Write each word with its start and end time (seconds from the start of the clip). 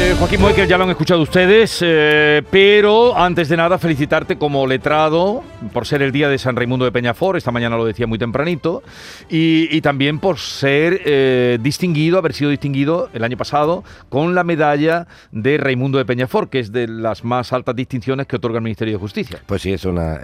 Eh, 0.00 0.14
Joaquín 0.16 0.40
Moekel, 0.40 0.68
ya 0.68 0.78
lo 0.78 0.84
han 0.84 0.90
escuchado 0.90 1.20
ustedes, 1.20 1.80
eh, 1.84 2.44
pero 2.52 3.18
antes 3.18 3.48
de 3.48 3.56
nada 3.56 3.78
felicitarte 3.78 4.38
como 4.38 4.64
letrado 4.64 5.42
por 5.72 5.88
ser 5.88 6.02
el 6.02 6.12
día 6.12 6.28
de 6.28 6.38
San 6.38 6.54
Raimundo 6.54 6.84
de 6.84 6.92
Peñafort, 6.92 7.36
esta 7.36 7.50
mañana 7.50 7.76
lo 7.76 7.84
decía 7.84 8.06
muy 8.06 8.16
tempranito, 8.16 8.84
y, 9.28 9.80
también 9.80 10.20
por 10.20 10.38
ser 10.38 11.00
eh, 11.04 11.58
distinguido, 11.60 12.16
haber 12.16 12.32
sido 12.32 12.48
distinguido 12.52 13.10
el 13.12 13.24
año 13.24 13.36
pasado 13.36 13.82
con 14.08 14.36
la 14.36 14.44
medalla 14.44 15.08
de 15.32 15.58
Raimundo 15.58 15.98
de 15.98 16.04
Peñafort, 16.04 16.48
que 16.48 16.60
es 16.60 16.70
de 16.70 16.86
las 16.86 17.24
más 17.24 17.52
altas 17.52 17.74
distinciones 17.74 18.28
que 18.28 18.36
otorga 18.36 18.58
el 18.58 18.64
Ministerio 18.64 18.94
de 18.94 19.00
Justicia. 19.00 19.40
Pues 19.46 19.62
sí, 19.62 19.72
es 19.72 19.84
una, 19.84 20.20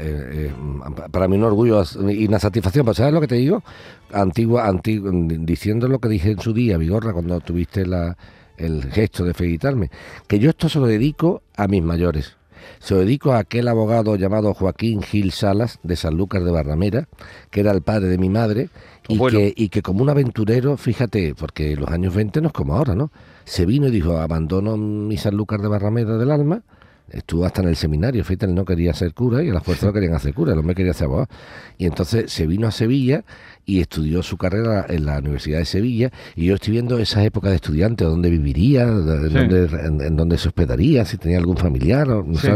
para 1.10 1.26
mí 1.26 1.36
un 1.36 1.42
orgullo 1.42 1.82
y 2.10 2.28
una 2.28 2.38
satisfacción, 2.38 2.94
¿sabes 2.94 3.12
lo 3.12 3.20
que 3.20 3.26
te 3.26 3.34
digo? 3.34 3.64
Antigua, 4.12 4.68
antigua, 4.68 5.10
diciendo 5.12 5.88
lo 5.88 5.98
que 5.98 6.08
dije 6.08 6.30
en 6.30 6.40
su 6.40 6.52
día, 6.52 6.78
Vigorra, 6.78 7.12
cuando 7.12 7.40
tuviste 7.40 7.84
la 7.84 8.16
el 8.56 8.90
gesto 8.92 9.24
de 9.24 9.34
felicitarme, 9.34 9.90
que 10.26 10.38
yo 10.38 10.50
esto 10.50 10.68
se 10.68 10.78
lo 10.78 10.86
dedico 10.86 11.42
a 11.56 11.68
mis 11.68 11.82
mayores. 11.82 12.36
Se 12.78 12.94
lo 12.94 13.00
dedico 13.00 13.32
a 13.32 13.38
aquel 13.38 13.68
abogado 13.68 14.16
llamado 14.16 14.54
Joaquín 14.54 15.02
Gil 15.02 15.32
Salas, 15.32 15.78
de 15.82 15.96
San 15.96 16.16
Lucas 16.16 16.44
de 16.44 16.50
Barramera, 16.50 17.08
que 17.50 17.60
era 17.60 17.72
el 17.72 17.82
padre 17.82 18.08
de 18.08 18.18
mi 18.18 18.30
madre, 18.30 18.70
y, 19.08 19.18
que, 19.18 19.52
y 19.54 19.68
que 19.68 19.82
como 19.82 20.02
un 20.02 20.10
aventurero, 20.10 20.76
fíjate, 20.76 21.34
porque 21.34 21.76
los 21.76 21.88
años 21.90 22.14
20 22.14 22.40
no 22.40 22.48
es 22.48 22.52
como 22.54 22.74
ahora, 22.74 22.94
¿no? 22.94 23.10
Se 23.44 23.66
vino 23.66 23.88
y 23.88 23.90
dijo, 23.90 24.16
abandono 24.18 24.76
mi 24.76 25.16
San 25.18 25.36
Lucas 25.36 25.60
de 25.60 25.68
Barramera 25.68 26.16
del 26.16 26.30
alma, 26.30 26.62
estuvo 27.10 27.44
hasta 27.44 27.62
en 27.62 27.68
el 27.68 27.76
seminario, 27.76 28.24
fíjate, 28.24 28.46
él 28.46 28.54
no 28.54 28.64
quería 28.64 28.92
ser 28.94 29.14
cura 29.14 29.42
y 29.42 29.50
a 29.50 29.54
las 29.54 29.62
fuerzas 29.62 29.84
no 29.88 29.92
querían 29.92 30.14
hacer 30.14 30.34
cura, 30.34 30.52
el 30.52 30.58
hombre 30.58 30.74
quería 30.74 30.92
ser 30.92 31.06
abogado. 31.06 31.28
Y 31.78 31.86
entonces 31.86 32.32
se 32.32 32.46
vino 32.46 32.66
a 32.66 32.70
Sevilla 32.70 33.24
y 33.66 33.80
estudió 33.80 34.22
su 34.22 34.36
carrera 34.36 34.86
en 34.88 35.06
la 35.06 35.18
Universidad 35.18 35.58
de 35.58 35.64
Sevilla 35.64 36.10
y 36.36 36.46
yo 36.46 36.54
estoy 36.54 36.72
viendo 36.72 36.98
esas 36.98 37.24
épocas 37.24 37.50
de 37.50 37.56
estudiante, 37.56 38.04
dónde 38.04 38.30
viviría, 38.30 38.82
en, 38.84 40.16
dónde, 40.16 40.38
se 40.38 40.48
hospedaría, 40.48 41.04
si 41.04 41.16
tenía 41.16 41.38
algún 41.38 41.56
familiar, 41.56 42.08
o, 42.10 42.22
no 42.22 42.38
sé, 42.38 42.50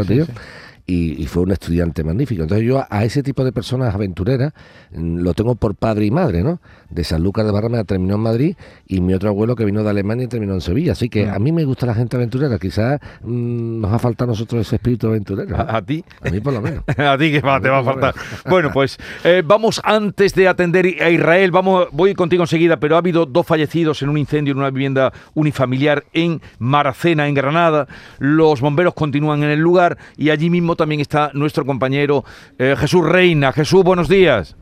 y, 0.89 1.25
fue 1.27 1.43
un 1.43 1.51
estudiante 1.51 2.03
magnífico. 2.03 2.43
Entonces 2.43 2.65
yo 2.65 2.83
a, 2.89 3.03
ese 3.03 3.21
tipo 3.21 3.43
de 3.43 3.51
personas 3.51 3.93
aventureras 3.93 4.53
mm, 4.91 5.19
lo 5.19 5.33
tengo 5.33 5.55
por 5.55 5.75
padre 5.75 6.05
y 6.05 6.11
madre, 6.11 6.41
¿no? 6.41 6.59
De 6.89 7.03
San 7.03 7.23
Lucas 7.23 7.45
de 7.45 7.51
Barrameda 7.51 7.83
terminó 7.83 8.15
en 8.15 8.21
Madrid 8.21 8.55
y 8.87 8.99
mi 8.99 9.13
otro 9.13 9.29
abuelo 9.29 9.55
que 9.55 9.65
vino 9.65 9.83
de 9.83 9.89
Alemania 9.89 10.25
y 10.25 10.27
terminó 10.27 10.53
en 10.53 10.61
Sevilla. 10.61 10.93
Así 10.93 11.09
que 11.09 11.27
mm. 11.27 11.33
a 11.33 11.39
mí 11.39 11.51
me 11.51 11.63
gusta 11.63 11.85
la 11.85 11.93
gente 11.93 12.17
aventurera. 12.17 12.57
Quizás 12.57 12.99
mm, 13.21 13.81
nos 13.81 13.93
ha 13.93 13.99
faltado 13.99 14.31
a 14.31 14.33
nosotros 14.33 14.65
ese 14.65 14.77
espíritu 14.77 15.07
aventurero. 15.07 15.55
¿A, 15.59 15.81
ti? 15.81 16.03
A 16.21 16.29
mí 16.29 16.39
por 16.39 16.53
lo 16.53 16.61
menos. 16.61 16.83
a 16.97 17.17
ti 17.17 17.31
que 17.31 17.41
te 17.41 17.69
va 17.69 17.79
a 17.79 17.83
faltar. 17.83 18.15
bueno, 18.49 18.71
pues 18.73 18.97
eh, 19.23 19.43
vamos 19.45 19.81
antes 19.83 20.33
de 20.33 20.47
atender 20.47 20.85
a 21.01 21.09
Israel, 21.09 21.51
vamos, 21.51 21.87
voy 21.91 22.15
contigo 22.15 22.43
enseguida, 22.43 22.79
pero 22.79 22.95
ha 22.95 22.99
habido 22.99 23.25
dos 23.25 23.45
fallecidos 23.45 24.01
en 24.01 24.09
un 24.09 24.17
incendio 24.17 24.53
en 24.53 24.57
una 24.57 24.71
vivienda 24.71 25.13
unifamiliar 25.35 26.05
en 26.13 26.41
Maracena, 26.57 27.27
en 27.27 27.35
Granada. 27.35 27.87
Los 28.17 28.61
bomberos 28.61 28.93
continúan 28.95 29.43
en 29.43 29.49
el 29.51 29.59
lugar 29.59 29.97
y 30.17 30.31
allí 30.31 30.49
mismo 30.49 30.75
también 30.79 31.01
está 31.01 31.29
nuestro 31.33 31.65
compañero 31.65 32.23
eh, 32.57 32.73
Jesús 32.77 33.05
Reina. 33.05 33.51
Jesús, 33.51 33.83
buenos 33.83 34.07
días. 34.07 34.55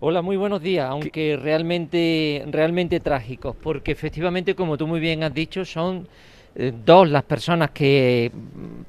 Hola, 0.00 0.20
muy 0.20 0.36
buenos 0.36 0.60
días, 0.60 0.88
aunque 0.90 1.38
realmente, 1.40 2.44
realmente 2.50 2.98
trágicos, 2.98 3.54
porque 3.62 3.92
efectivamente, 3.92 4.56
como 4.56 4.76
tú 4.76 4.88
muy 4.88 4.98
bien 4.98 5.22
has 5.22 5.32
dicho, 5.32 5.64
son 5.64 6.08
eh, 6.56 6.72
dos 6.84 7.08
las 7.08 7.22
personas 7.22 7.70
que 7.70 8.32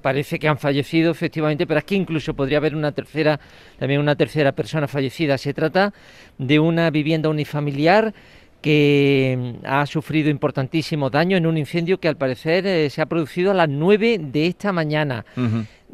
parece 0.02 0.40
que 0.40 0.48
han 0.48 0.58
fallecido 0.58 1.12
efectivamente, 1.12 1.68
pero 1.68 1.78
es 1.78 1.84
que 1.84 1.94
incluso 1.94 2.34
podría 2.34 2.58
haber 2.58 2.76
una 2.76 2.92
tercera, 2.92 3.40
también 3.78 4.02
una 4.02 4.16
tercera 4.16 4.52
persona 4.54 4.88
fallecida. 4.88 5.38
Se 5.38 5.54
trata 5.54 5.94
de 6.40 6.60
una 6.60 6.90
vivienda 6.90 7.30
unifamiliar 7.30 8.12
que 8.64 9.60
mm, 9.62 9.66
ha 9.66 9.86
sufrido 9.86 10.30
importantísimos 10.32 11.12
daños 11.12 11.38
en 11.38 11.46
un 11.46 11.58
incendio 11.58 12.00
que 12.00 12.08
al 12.08 12.16
parecer 12.16 12.66
eh, 12.66 12.90
se 12.90 13.02
ha 13.02 13.06
producido 13.06 13.52
a 13.52 13.54
las 13.54 13.70
9 13.70 14.18
de 14.20 14.48
esta 14.48 14.72
mañana. 14.72 15.26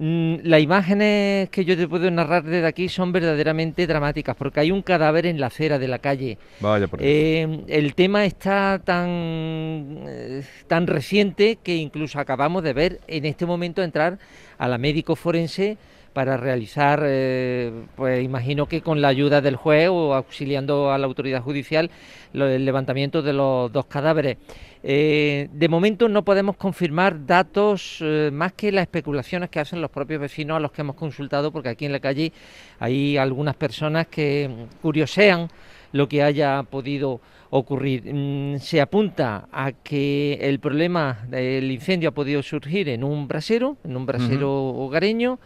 Mm, 0.01 0.35
las 0.43 0.61
imágenes 0.61 1.49
que 1.49 1.65
yo 1.65 1.75
te 1.75 1.87
puedo 1.87 2.09
narrar 2.09 2.43
desde 2.43 2.65
aquí 2.65 2.87
son 2.87 3.11
verdaderamente 3.11 3.85
dramáticas 3.85 4.35
porque 4.37 4.61
hay 4.61 4.71
un 4.71 4.81
cadáver 4.81 5.25
en 5.25 5.41
la 5.41 5.47
acera 5.47 5.79
de 5.79 5.87
la 5.89 5.97
calle. 5.97 6.37
Vaya 6.61 6.87
por 6.87 6.99
eh, 7.01 7.65
el 7.67 7.95
tema 7.95 8.23
está 8.23 8.79
tan, 8.85 10.03
eh, 10.07 10.43
tan 10.67 10.87
reciente 10.87 11.57
que 11.61 11.75
incluso 11.75 12.19
acabamos 12.19 12.63
de 12.63 12.73
ver 12.73 13.01
en 13.07 13.25
este 13.25 13.45
momento 13.45 13.81
entrar 13.81 14.19
a 14.57 14.67
la 14.67 14.77
médico 14.77 15.15
forense 15.15 15.77
para 16.13 16.37
realizar, 16.37 17.01
eh, 17.05 17.71
pues 17.95 18.23
imagino 18.23 18.65
que 18.65 18.81
con 18.81 19.01
la 19.01 19.07
ayuda 19.07 19.41
del 19.41 19.55
juez 19.55 19.89
o 19.89 20.13
auxiliando 20.13 20.91
a 20.91 20.97
la 20.97 21.05
autoridad 21.05 21.41
judicial, 21.41 21.89
el 22.33 22.65
levantamiento 22.65 23.21
de 23.21 23.33
los 23.33 23.71
dos 23.71 23.85
cadáveres. 23.85 24.37
Eh, 24.81 25.49
de 25.51 25.67
momento 25.67 26.07
no 26.07 26.23
podemos 26.23 26.55
confirmar 26.55 27.25
datos 27.25 27.97
eh, 28.01 28.29
más 28.31 28.53
que 28.53 28.71
las 28.71 28.83
especulaciones 28.83 29.49
que 29.49 29.59
hacen 29.59 29.81
los 29.81 29.91
propios 29.91 30.21
vecinos 30.21 30.55
a 30.57 30.59
los 30.59 30.71
que 30.71 30.81
hemos 30.81 30.95
consultado, 30.95 31.51
porque 31.51 31.69
aquí 31.69 31.85
en 31.85 31.91
la 31.91 31.99
calle 31.99 32.31
hay 32.79 33.17
algunas 33.17 33.55
personas 33.55 34.07
que 34.07 34.49
curiosean 34.81 35.49
lo 35.91 36.07
que 36.07 36.23
haya 36.23 36.63
podido 36.63 37.19
ocurrir. 37.49 38.13
Mm, 38.13 38.59
se 38.59 38.79
apunta 38.79 39.47
a 39.51 39.71
que 39.71 40.37
el 40.41 40.59
problema 40.59 41.25
del 41.27 41.71
incendio 41.71 42.09
ha 42.09 42.13
podido 42.13 42.43
surgir 42.43 42.89
en 42.89 43.03
un 43.03 43.27
brasero, 43.27 43.77
en 43.83 43.97
un 43.97 44.05
brasero 44.05 44.51
hogareño. 44.51 45.39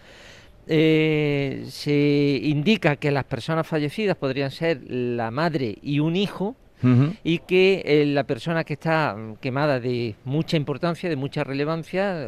Eh, 0.67 1.65
se 1.69 2.39
indica 2.43 2.95
que 2.95 3.11
las 3.11 3.25
personas 3.25 3.67
fallecidas 3.67 4.15
podrían 4.15 4.51
ser 4.51 4.81
la 4.89 5.29
madre 5.31 5.77
y 5.81 5.99
un 5.99 6.15
hijo, 6.15 6.55
y 7.23 7.39
que 7.39 7.81
eh, 7.85 8.05
la 8.05 8.25
persona 8.25 8.65
que 8.65 8.73
está 8.73 9.15
quemada 9.39 9.79
de 9.79 10.15
mucha 10.25 10.57
importancia, 10.57 11.09
de 11.09 11.15
mucha 11.15 11.45
relevancia, 11.45 12.27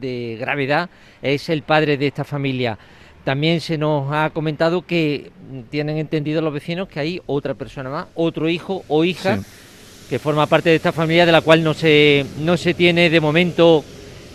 de 0.00 0.36
gravedad, 0.40 0.90
es 1.22 1.48
el 1.48 1.62
padre 1.62 1.96
de 1.96 2.08
esta 2.08 2.24
familia. 2.24 2.76
También 3.22 3.60
se 3.60 3.78
nos 3.78 4.12
ha 4.12 4.30
comentado 4.30 4.82
que 4.82 5.30
tienen 5.70 5.98
entendido 5.98 6.42
los 6.42 6.52
vecinos 6.52 6.88
que 6.88 6.98
hay 6.98 7.22
otra 7.26 7.54
persona 7.54 7.88
más, 7.88 8.06
otro 8.16 8.48
hijo 8.48 8.84
o 8.88 9.04
hija, 9.04 9.38
que 10.10 10.18
forma 10.18 10.46
parte 10.46 10.70
de 10.70 10.76
esta 10.76 10.90
familia 10.90 11.24
de 11.24 11.30
la 11.30 11.40
cual 11.40 11.62
no 11.62 11.72
se, 11.72 12.26
no 12.40 12.56
se 12.56 12.74
tiene 12.74 13.10
de 13.10 13.20
momento 13.20 13.84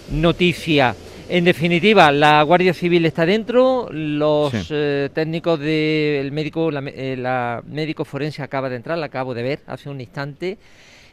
noticia. 0.10 0.96
En 1.30 1.44
definitiva, 1.44 2.10
la 2.14 2.42
Guardia 2.44 2.74
Civil 2.74 3.06
está 3.06 3.26
dentro, 3.26 3.90
los 3.92 4.54
eh, 4.70 5.10
técnicos 5.14 5.60
del 5.60 6.32
médico, 6.32 6.72
la, 6.72 6.80
eh, 6.88 7.18
la 7.18 7.62
médico 7.68 8.06
forense 8.06 8.42
acaba 8.42 8.70
de 8.70 8.78
entrar, 8.78 8.98
la 8.98 9.08
acabo 9.08 9.34
de 9.34 9.44
ver 9.44 9.60
hace 9.68 9.90
un 9.90 10.00
instante 10.00 10.58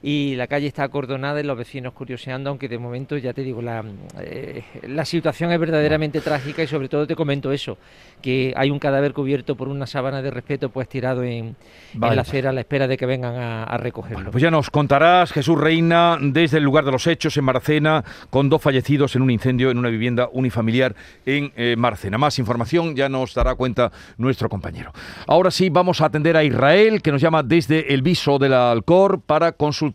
y 0.07 0.37
la 0.37 0.49
calle 0.49 0.67
está 0.67 0.85
acordonada 0.85 1.41
y 1.41 1.45
los 1.45 1.57
vecinos 1.57 1.95
curioseando, 1.95 2.51
aunque 2.51 2.69
de 2.69 2.77
momento 2.77 3.17
ya 3.17 3.33
te 3.33 3.41
digo, 3.41 3.63
la, 3.63 3.83
eh, 4.21 4.63
la 4.83 5.07
situación 5.07 5.51
es 5.51 5.59
verdaderamente 5.59 6.21
trágica 6.21 6.63
y 6.63 6.67
sobre 6.67 6.91
todo 6.91 7.07
te 7.07 7.17
comento 7.17 7.51
eso, 7.53 7.79
que 8.21 8.53
hay 8.55 8.71
un 8.71 8.79
cadáver 8.79 9.15
cubierto 9.15 9.57
por 9.57 9.67
una 9.67 9.87
sábana 9.87 10.21
de 10.21 10.31
respeto 10.31 10.69
pues 10.69 10.91
tirado 10.91 11.25
en, 11.25 11.57
la 11.99 12.21
acera 12.21 12.51
a 12.51 12.53
la 12.53 12.61
espera 12.61 12.87
de 12.87 12.99
que 12.99 13.07
vengan 13.07 13.35
a, 13.35 13.79
recogerlo. 13.79 14.31
pues 14.31 14.43
ya 14.43 14.51
nos 14.51 14.69
contarás, 14.69 15.33
Jesús 15.33 15.59
Reina, 15.59 16.19
desde 16.21 16.59
el 16.59 16.65
lugar 16.65 16.85
de 16.85 16.93
los 16.93 17.07
hechos 17.07 17.35
en 17.39 17.45
Maracena, 17.45 18.05
con 18.29 18.51
dos 18.51 18.61
fallecidos 18.61 19.17
en 19.17 19.23
un 19.23 19.31
incendio 19.31 19.71
en 19.71 19.79
una 19.79 19.89
vivienda 19.89 20.29
unifamiliar 20.31 20.95
en 21.25 21.51
eh, 21.57 21.77
Maracena. 21.79 22.19
Más 22.19 22.39
información 22.39 22.95
ya 22.95 23.09
nos 23.09 23.33
dará 23.33 23.55
cuenta 23.55 23.91
nuestro 24.19 24.51
compañero. 24.51 24.93
Ahora 25.27 25.51
sí, 25.51 25.71
vamos 25.71 26.03
a 26.03 26.07
atender 26.07 26.37
a 26.37 26.45
Israel, 26.45 27.01
que 27.01 27.11
nos 27.11 27.23
llama 27.23 27.43
desde 27.43 27.95
el 27.95 28.03
viso 28.03 28.39
de 28.39 28.51
la 28.51 28.71
Alcor 28.71 29.23
para 29.23 29.53
consultar 29.53 29.94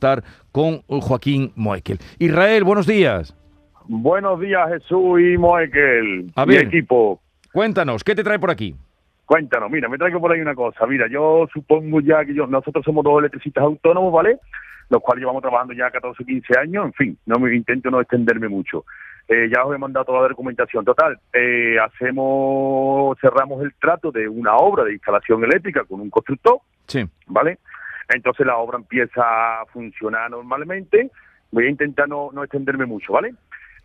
con 0.52 0.82
Joaquín 0.88 1.52
Moekel. 1.56 2.00
Israel, 2.20 2.64
buenos 2.64 2.88
días. 2.88 3.36
Buenos 3.88 4.40
días, 4.40 4.70
Jesús 4.70 5.20
y 5.20 5.38
Moekel. 5.38 6.32
A 6.36 6.46
ver, 6.46 6.68
equipo. 6.68 7.22
Cuéntanos, 7.52 8.04
¿qué 8.04 8.16
te 8.16 8.24
trae 8.24 8.40
por 8.40 8.52
aquí? 8.52 8.76
Cuéntanos, 9.26 9.70
mira, 9.70 9.90
me 9.90 9.98
traigo 9.98 10.20
por 10.20 10.32
ahí 10.32 10.42
una 10.42 10.56
cosa. 10.56 10.86
Mira, 10.88 11.08
yo 11.08 11.48
supongo 11.54 12.00
ya 12.02 12.24
que 12.26 12.34
yo, 12.34 12.48
nosotros 12.48 12.84
somos 12.86 13.04
dos 13.04 13.20
electricistas 13.20 13.64
autónomos, 13.64 14.14
¿vale? 14.14 14.40
Los 14.90 15.02
cuales 15.02 15.22
llevamos 15.22 15.42
trabajando 15.42 15.74
ya 15.74 15.92
14 15.92 16.24
o 16.24 16.26
15 16.26 16.60
años, 16.60 16.86
en 16.86 16.94
fin, 16.94 17.18
no 17.26 17.38
me 17.40 17.56
intento 17.56 17.92
no 17.92 18.02
extenderme 18.02 18.48
mucho. 18.48 18.86
Eh, 19.28 19.48
ya 19.54 19.64
os 19.64 19.76
he 19.76 19.78
mandado 19.78 20.06
toda 20.06 20.24
la 20.24 20.30
documentación. 20.30 20.84
Total, 20.84 21.20
eh, 21.34 21.78
hacemos, 21.80 23.16
cerramos 23.22 23.64
el 23.64 23.74
trato 23.76 24.12
de 24.12 24.28
una 24.28 24.56
obra 24.56 24.84
de 24.84 24.94
instalación 24.94 25.44
eléctrica 25.44 25.84
con 25.84 26.02
un 26.02 26.10
constructor, 26.10 26.60
sí. 26.88 27.08
¿vale? 27.28 27.60
Entonces 28.10 28.46
la 28.46 28.58
obra 28.58 28.78
empieza 28.78 29.62
a 29.62 29.66
funcionar 29.68 30.32
normalmente. 30.32 31.12
Voy 31.52 31.66
a 31.66 31.70
intentar 31.70 32.08
no, 32.08 32.30
no 32.34 32.44
extenderme 32.44 32.86
mucho, 32.86 33.14
¿vale? 33.14 33.34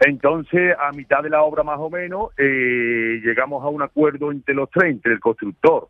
Entonces, 0.00 0.75
a 0.79 0.91
mitad 0.93 1.23
de 1.23 1.31
la 1.31 1.43
obra 1.43 1.62
más 1.62 1.79
o 1.79 1.88
menos, 1.88 2.31
eh, 2.37 3.21
llegamos 3.23 3.62
a 3.62 3.69
un 3.69 3.82
acuerdo 3.82 4.32
entre 4.32 4.55
los 4.55 4.69
tres, 4.71 4.91
entre 4.91 5.12
el 5.12 5.21
constructor, 5.21 5.88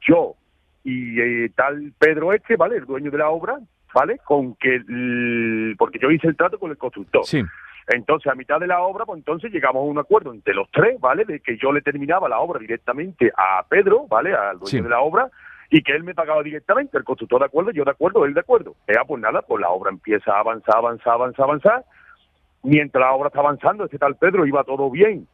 yo 0.00 0.34
y 0.82 1.18
eh, 1.20 1.50
tal 1.54 1.92
Pedro 1.98 2.32
Este, 2.32 2.56
¿vale? 2.56 2.76
El 2.76 2.84
dueño 2.84 3.10
de 3.10 3.18
la 3.18 3.30
obra, 3.30 3.58
¿vale? 3.94 4.18
Con 4.24 4.54
que, 4.56 4.82
porque 5.78 5.98
yo 5.98 6.10
hice 6.10 6.28
el 6.28 6.36
trato 6.36 6.58
con 6.58 6.70
el 6.70 6.76
constructor. 6.76 7.24
Sí. 7.24 7.42
Entonces, 7.88 8.30
a 8.30 8.34
mitad 8.34 8.60
de 8.60 8.66
la 8.66 8.80
obra, 8.80 9.04
pues 9.04 9.18
entonces 9.18 9.52
llegamos 9.52 9.80
a 9.80 9.90
un 9.90 9.98
acuerdo 9.98 10.32
entre 10.32 10.54
los 10.54 10.70
tres, 10.70 10.98
¿vale? 11.00 11.24
De 11.24 11.40
que 11.40 11.56
yo 11.56 11.72
le 11.72 11.80
terminaba 11.80 12.28
la 12.28 12.38
obra 12.40 12.58
directamente 12.58 13.30
a 13.36 13.64
Pedro, 13.68 14.06
¿vale? 14.08 14.34
Al 14.34 14.58
dueño 14.58 14.82
de 14.82 14.88
la 14.88 15.00
obra, 15.00 15.30
y 15.74 15.82
que 15.82 15.90
él 15.90 16.04
me 16.04 16.14
pagaba 16.14 16.40
directamente, 16.44 16.96
el 16.96 17.02
constructor 17.02 17.40
de 17.40 17.46
acuerdo, 17.46 17.72
yo 17.72 17.82
de 17.82 17.90
acuerdo, 17.90 18.24
él 18.24 18.32
de 18.32 18.38
acuerdo. 18.38 18.76
Eh, 18.86 18.94
pues 19.08 19.20
nada, 19.20 19.42
pues 19.42 19.60
la 19.60 19.70
obra 19.70 19.90
empieza 19.90 20.32
a 20.32 20.38
avanzar, 20.38 20.76
avanzar, 20.76 21.14
avanzar, 21.14 21.44
avanzar. 21.46 21.84
Mientras 22.62 23.00
la 23.00 23.12
obra 23.12 23.26
está 23.26 23.40
avanzando, 23.40 23.84
este 23.84 23.98
tal 23.98 24.14
Pedro 24.14 24.46
iba 24.46 24.62
todo 24.62 24.88
bien, 24.88 25.26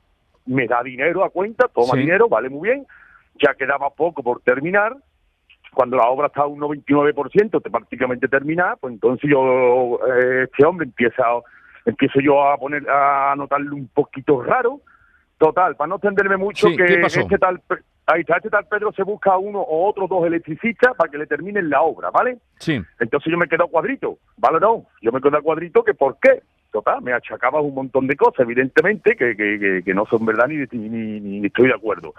me 0.46 0.66
da 0.66 0.82
dinero 0.82 1.24
a 1.24 1.28
cuenta, 1.28 1.68
toma 1.68 1.92
Sí. 1.92 1.98
dinero, 1.98 2.26
vale 2.30 2.48
muy 2.48 2.70
bien, 2.70 2.86
ya 3.34 3.52
quedaba 3.52 3.90
poco 3.90 4.22
por 4.22 4.40
terminar, 4.40 4.96
cuando 5.74 5.98
la 5.98 6.08
obra 6.08 6.28
está 6.28 6.40
a 6.40 6.46
un 6.46 6.58
99% 6.58 7.60
de 7.62 7.70
prácticamente 7.70 8.26
terminada, 8.26 8.76
pues 8.76 8.94
entonces 8.94 9.28
yo, 9.30 10.00
eh, 10.08 10.44
este 10.50 10.64
hombre 10.64 10.86
empieza, 10.86 11.22
empiezo 11.84 12.18
yo 12.20 12.42
a 12.48 12.56
poner, 12.56 12.88
a 12.88 13.34
notarle 13.36 13.72
un 13.72 13.88
poquito 13.88 14.42
raro, 14.42 14.80
total, 15.40 15.74
para 15.74 15.88
no 15.88 15.94
extenderme 15.96 16.36
mucho, 16.36 16.68
Sí, 16.68 16.76
que 16.76 16.84
este 17.02 17.38
tal, 17.38 17.60
ahí 18.06 18.20
está, 18.20 18.36
este 18.36 18.50
tal 18.50 18.66
Pedro 18.68 18.92
se 18.92 19.02
busca 19.02 19.32
a 19.32 19.38
uno 19.38 19.58
o 19.60 19.88
otros 19.88 20.08
dos 20.10 20.26
electricistas 20.26 20.94
para 20.94 21.10
que 21.10 21.16
le 21.16 21.26
terminen 21.26 21.70
la 21.70 21.80
obra, 21.80 22.10
¿vale? 22.10 22.36
Sí. 22.58 22.78
Entonces 23.00 23.32
yo 23.32 23.38
me 23.38 23.48
quedo 23.48 23.64
a 23.64 23.68
cuadrito, 23.70 24.18
¿vale? 24.36 24.60
No, 24.60 24.84
yo 25.00 25.10
me 25.10 25.20
quedo 25.22 25.38
a 25.38 25.42
cuadrito 25.42 25.82
que 25.82 25.94
¿por 25.94 26.18
qué? 26.20 26.42
Total, 26.70 27.00
me 27.02 27.14
achacabas 27.14 27.64
un 27.64 27.74
montón 27.74 28.06
de 28.06 28.16
cosas, 28.16 28.40
evidentemente, 28.40 29.16
que, 29.16 29.34
que, 29.34 29.58
que, 29.58 29.82
que 29.82 29.94
no 29.94 30.04
son 30.06 30.24
verdad 30.26 30.46
ni, 30.46 30.56
ni, 30.72 30.88
ni- 30.90 31.40
ni 31.40 31.46
estoy 31.46 31.68
de 31.68 31.74
acuerdo. 31.74 32.14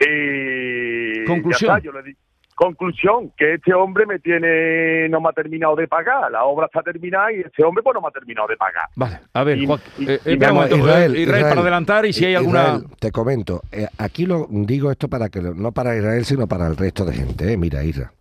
Eh, 0.00 1.24
Conclusión. 1.26 1.68
ya 1.70 1.76
está, 1.76 1.84
yo 1.84 1.92
le 1.92 2.16
Conclusión, 2.58 3.30
que 3.36 3.54
este 3.54 3.72
hombre 3.72 4.04
me 4.04 4.18
tiene, 4.18 5.08
no 5.08 5.20
me 5.20 5.28
ha 5.28 5.32
terminado 5.32 5.76
de 5.76 5.86
pagar, 5.86 6.28
la 6.32 6.42
obra 6.44 6.66
está 6.66 6.82
terminada 6.82 7.32
y 7.32 7.36
este 7.38 7.62
hombre 7.62 7.84
pues 7.84 7.94
no 7.94 8.00
me 8.00 8.08
ha 8.08 8.10
terminado 8.10 8.48
de 8.48 8.56
pagar. 8.56 8.86
Vale, 8.96 9.20
a 9.32 9.44
ver, 9.44 9.58
Y- 9.58 9.66
Joaquín, 9.66 9.92
y- 9.98 10.02
eh, 10.02 10.06
y 10.06 10.12
espera 10.32 10.34
un 10.34 10.38
vamos, 10.40 10.54
momento, 10.70 10.76
Israel, 10.88 11.14
eh, 11.16 11.20
Israel, 11.20 11.42
para 11.44 11.60
adelantar 11.60 12.06
y 12.06 12.12
si 12.12 12.24
hay 12.24 12.34
alguna... 12.34 12.62
Israel, 12.62 12.84
te 12.98 13.12
comento, 13.12 13.62
eh, 13.70 13.86
aquí 13.98 14.26
lo 14.26 14.48
digo 14.50 14.90
esto 14.90 15.06
para 15.06 15.28
que 15.28 15.40
lo- 15.40 15.54
no 15.54 15.70
para 15.70 15.96
Israel, 15.96 16.24
sino 16.24 16.48
para 16.48 16.66
el 16.66 16.76
resto 16.76 17.04
de 17.04 17.12
gente. 17.14 17.52
eh. 17.52 17.56
Mira, 17.56 17.84
Isra, 17.84 18.12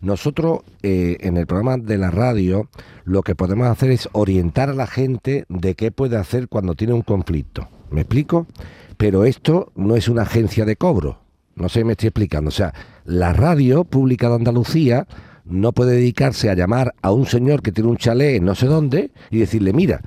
nosotros 0.00 0.60
eh, 0.82 1.18
en 1.20 1.36
el 1.36 1.46
programa 1.46 1.76
de 1.76 1.98
la 1.98 2.10
radio 2.10 2.68
lo 3.04 3.22
que 3.22 3.34
podemos 3.34 3.66
hacer 3.68 3.90
es 3.90 4.08
orientar 4.12 4.70
a 4.70 4.74
la 4.74 4.86
gente 4.86 5.44
de 5.50 5.74
qué 5.74 5.90
puede 5.92 6.16
hacer 6.16 6.48
cuando 6.48 6.74
tiene 6.74 6.94
un 6.94 7.02
conflicto. 7.02 7.68
¿Me 7.90 8.00
explico? 8.00 8.46
Pero 8.96 9.24
esto 9.26 9.70
no 9.74 9.96
es 9.96 10.08
una 10.08 10.22
agencia 10.22 10.64
de 10.64 10.76
cobro. 10.76 11.18
No 11.54 11.68
sé 11.68 11.80
si 11.80 11.84
me 11.84 11.92
estoy 11.92 12.08
explicando. 12.08 12.48
O 12.48 12.52
sea, 12.52 12.72
la 13.04 13.32
radio 13.32 13.84
pública 13.84 14.28
de 14.28 14.36
Andalucía 14.36 15.06
no 15.44 15.72
puede 15.72 15.96
dedicarse 15.96 16.50
a 16.50 16.54
llamar 16.54 16.94
a 17.02 17.10
un 17.10 17.26
señor 17.26 17.62
que 17.62 17.72
tiene 17.72 17.90
un 17.90 17.96
chalet 17.96 18.36
en 18.36 18.44
no 18.44 18.54
sé 18.54 18.66
dónde 18.66 19.10
y 19.30 19.38
decirle, 19.38 19.72
mira, 19.72 20.00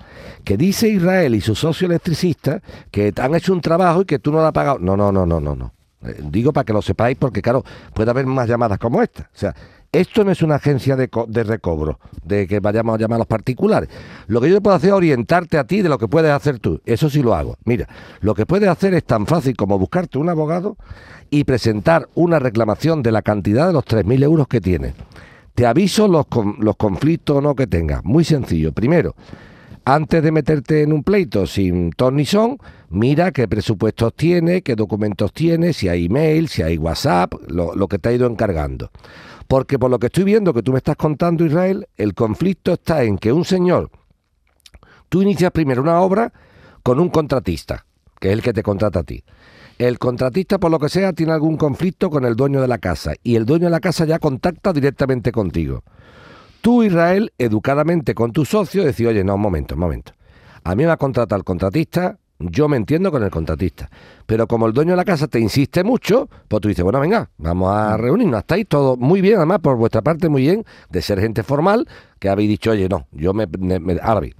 que 0.43 0.57
dice 0.57 0.87
Israel 0.87 1.35
y 1.35 1.41
su 1.41 1.55
socio 1.55 1.87
electricista 1.87 2.61
que 2.91 3.13
han 3.17 3.35
hecho 3.35 3.53
un 3.53 3.61
trabajo 3.61 4.01
y 4.01 4.05
que 4.05 4.19
tú 4.19 4.31
no 4.31 4.37
lo 4.37 4.45
has 4.45 4.53
pagado. 4.53 4.79
No, 4.79 4.95
no, 4.95 5.11
no, 5.11 5.25
no, 5.25 5.39
no, 5.39 5.55
no. 5.55 5.73
Eh, 6.03 6.21
Digo 6.23 6.53
para 6.53 6.65
que 6.65 6.73
lo 6.73 6.81
sepáis 6.81 7.17
porque, 7.17 7.41
claro, 7.41 7.63
puede 7.93 8.11
haber 8.11 8.25
más 8.25 8.47
llamadas 8.47 8.79
como 8.79 9.01
esta. 9.01 9.23
O 9.23 9.37
sea, 9.37 9.53
esto 9.99 10.23
no 10.23 10.31
es 10.31 10.41
una 10.41 10.55
agencia 10.55 10.95
de, 10.95 11.07
co- 11.09 11.25
de 11.27 11.43
recobro, 11.43 11.99
de 12.23 12.47
que 12.47 12.59
vayamos 12.59 12.95
a 12.95 12.97
llamar 12.97 13.15
a 13.15 13.19
los 13.19 13.27
particulares. 13.27 13.89
Lo 14.27 14.41
que 14.41 14.49
yo 14.49 14.61
puedo 14.61 14.75
hacer 14.75 14.89
es 14.89 14.95
orientarte 14.95 15.57
a 15.57 15.63
ti 15.65 15.81
de 15.81 15.89
lo 15.89 15.97
que 15.97 16.07
puedes 16.07 16.31
hacer 16.31 16.59
tú. 16.59 16.81
Eso 16.85 17.09
sí 17.09 17.21
lo 17.21 17.35
hago. 17.35 17.57
Mira, 17.65 17.87
lo 18.21 18.33
que 18.35 18.45
puedes 18.45 18.69
hacer 18.69 18.93
es 18.93 19.03
tan 19.03 19.25
fácil 19.27 19.55
como 19.55 19.77
buscarte 19.79 20.17
un 20.17 20.29
abogado 20.29 20.77
y 21.29 21.43
presentar 21.43 22.07
una 22.15 22.39
reclamación 22.39 23.03
de 23.03 23.11
la 23.11 23.21
cantidad 23.21 23.67
de 23.67 23.73
los 23.73 23.85
3.000 23.85 24.23
euros 24.23 24.47
que 24.47 24.61
tienes. 24.61 24.93
Te 25.53 25.65
aviso 25.65 26.07
los, 26.07 26.25
con- 26.27 26.57
los 26.59 26.75
conflictos 26.75 27.37
o 27.37 27.41
no 27.41 27.55
que 27.55 27.67
tengas. 27.67 28.03
Muy 28.03 28.23
sencillo. 28.23 28.71
Primero, 28.73 29.15
antes 29.85 30.21
de 30.23 30.31
meterte 30.31 30.81
en 30.81 30.91
un 30.93 31.03
pleito 31.03 31.45
sin 31.47 31.91
ton 31.91 32.15
ni 32.15 32.25
son, 32.25 32.57
mira 32.89 33.31
qué 33.31 33.47
presupuestos 33.47 34.13
tiene, 34.15 34.61
qué 34.63 34.75
documentos 34.75 35.31
tiene, 35.31 35.73
si 35.73 35.87
hay 35.87 36.05
email, 36.05 36.47
si 36.49 36.61
hay 36.63 36.77
WhatsApp, 36.77 37.33
lo 37.49 37.87
que 37.87 37.99
te 37.99 38.09
ha 38.09 38.13
ido 38.13 38.27
encargando. 38.27 38.89
Porque 39.47 39.77
por 39.77 39.91
lo 39.91 39.99
que 39.99 40.07
estoy 40.07 40.23
viendo 40.23 40.53
que 40.53 40.63
tú 40.63 40.71
me 40.71 40.77
estás 40.77 40.95
contando, 40.95 41.45
Israel, 41.45 41.87
el 41.97 42.13
conflicto 42.13 42.73
está 42.73 43.03
en 43.03 43.17
que 43.17 43.31
un 43.31 43.45
señor, 43.45 43.91
tú 45.09 45.21
inicias 45.21 45.51
primero 45.51 45.81
una 45.81 45.99
obra 46.01 46.33
con 46.83 46.99
un 46.99 47.09
contratista, 47.09 47.85
que 48.19 48.29
es 48.29 48.33
el 48.33 48.41
que 48.41 48.53
te 48.53 48.63
contrata 48.63 48.99
a 48.99 49.03
ti. 49.03 49.23
El 49.77 49.99
contratista, 49.99 50.57
por 50.57 50.71
lo 50.71 50.79
que 50.79 50.89
sea, 50.89 51.13
tiene 51.13 51.33
algún 51.33 51.57
conflicto 51.57 52.09
con 52.09 52.23
el 52.25 52.35
dueño 52.35 52.61
de 52.61 52.67
la 52.67 52.77
casa 52.77 53.13
y 53.23 53.35
el 53.35 53.45
dueño 53.45 53.65
de 53.65 53.71
la 53.71 53.81
casa 53.81 54.05
ya 54.05 54.19
contacta 54.19 54.71
directamente 54.71 55.31
contigo. 55.31 55.83
Tú, 56.61 56.81
Israel, 56.81 57.33
educadamente 57.37 58.15
con 58.15 58.31
tu 58.31 58.45
socio, 58.45 58.83
decís, 58.83 59.05
oye, 59.05 59.23
no, 59.23 59.35
un 59.35 59.41
momento, 59.41 59.75
un 59.75 59.81
momento. 59.81 60.13
A 60.63 60.75
mí 60.75 60.85
me 60.85 60.91
ha 60.91 60.97
contratado 60.97 61.37
el 61.37 61.43
contratista, 61.43 62.17
yo 62.39 62.67
me 62.67 62.77
entiendo 62.77 63.11
con 63.11 63.23
el 63.23 63.29
contratista. 63.31 63.89
Pero 64.25 64.47
como 64.47 64.67
el 64.67 64.73
dueño 64.73 64.91
de 64.91 64.97
la 64.97 65.05
casa 65.05 65.27
te 65.27 65.39
insiste 65.39 65.83
mucho, 65.83 66.29
pues 66.47 66.61
tú 66.61 66.67
dices, 66.67 66.83
bueno, 66.83 66.99
venga, 66.99 67.29
vamos 67.37 67.71
a 67.71 67.95
reunirnos. 67.97 68.39
Estáis 68.39 68.67
todo 68.67 68.97
muy 68.97 69.21
bien, 69.21 69.37
además, 69.37 69.59
por 69.59 69.77
vuestra 69.77 70.01
parte, 70.01 70.29
muy 70.29 70.41
bien, 70.41 70.65
de 70.89 71.01
ser 71.01 71.19
gente 71.19 71.43
formal, 71.43 71.87
que 72.19 72.29
habéis 72.29 72.49
dicho, 72.49 72.71
oye, 72.71 72.89
no, 72.89 73.07
yo 73.11 73.33
me... 73.33 73.47
me, 73.59 73.79
me- 73.79 73.99
ahora 74.01 74.21
bien, 74.21 74.35